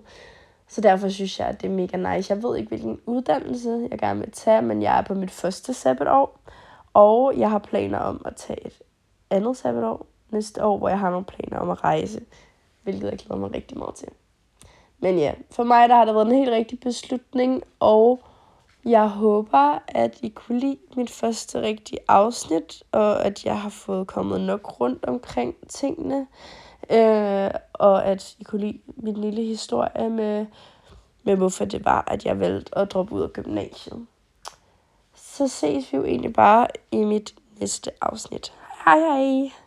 Så 0.68 0.82
derfor 0.82 1.10
synes 1.10 1.40
jeg, 1.40 1.48
at 1.48 1.62
det 1.62 1.68
er 1.68 1.74
mega 1.74 2.16
nice. 2.16 2.34
Jeg 2.34 2.44
ved 2.44 2.58
ikke, 2.58 2.70
hvilken 2.70 3.00
uddannelse 3.06 3.88
jeg 3.92 4.00
gerne 4.00 4.20
vil 4.20 4.32
tage, 4.32 4.62
men 4.62 4.82
jeg 4.82 4.98
er 4.98 5.02
på 5.02 5.14
mit 5.14 5.32
første 5.32 5.74
sabbatår. 5.74 6.40
Og 6.94 7.34
jeg 7.38 7.50
har 7.50 7.60
planer 7.60 7.98
om 7.98 8.22
at 8.26 8.36
tage 8.36 8.66
et 8.66 8.82
andet 9.30 9.58
sabbatår 9.58 10.08
næste 10.30 10.64
år, 10.64 10.78
hvor 10.78 10.90
jeg 10.90 11.00
har 11.00 11.10
nogle 11.10 11.26
planer 11.26 11.60
om 11.60 11.70
at 11.70 11.84
rejse, 11.84 12.22
hvilket 12.84 13.10
jeg 13.10 13.18
glæder 13.18 13.36
mig 13.36 13.54
rigtig 13.54 13.78
meget 13.78 13.96
til. 13.96 14.08
Men 15.06 15.20
ja, 15.20 15.34
for 15.52 15.64
mig 15.64 15.90
der 15.90 15.96
har 15.96 16.06
det 16.06 16.16
været 16.16 16.28
en 16.28 16.36
helt 16.36 16.52
rigtig 16.52 16.80
beslutning, 16.80 17.64
og 17.80 18.20
jeg 18.86 19.08
håber, 19.08 19.80
at 19.88 20.20
I 20.22 20.30
kunne 20.30 20.60
lide 20.60 20.78
mit 20.96 21.10
første 21.10 21.62
rigtige 21.62 22.00
afsnit, 22.08 22.84
og 22.92 23.26
at 23.26 23.46
jeg 23.46 23.62
har 23.62 23.70
fået 23.70 24.08
kommet 24.08 24.42
nok 24.42 24.80
rundt 24.80 25.06
omkring 25.06 25.56
tingene, 25.70 26.28
øh, 26.90 27.52
og 27.74 28.06
at 28.06 28.36
I 28.40 28.44
kunne 28.44 28.62
lide 28.62 28.80
min 28.88 29.18
lille 29.18 29.42
historie 29.42 30.10
med, 30.10 30.46
med, 31.24 31.36
hvorfor 31.36 31.66
det 31.66 31.86
var, 31.86 32.04
at 32.08 32.26
jeg 32.26 32.40
valgte 32.40 32.78
at 32.78 32.92
droppe 32.92 33.16
ud 33.16 33.22
af 33.22 33.34
gymnasiet. 33.34 34.06
Så 35.16 35.48
ses 35.48 35.92
vi 35.92 35.98
jo 35.98 36.04
egentlig 36.04 36.34
bare 36.34 36.68
i 36.92 37.04
mit 37.04 37.36
næste 37.60 37.92
afsnit. 38.02 38.54
Hej 38.86 39.00
hej! 39.00 39.65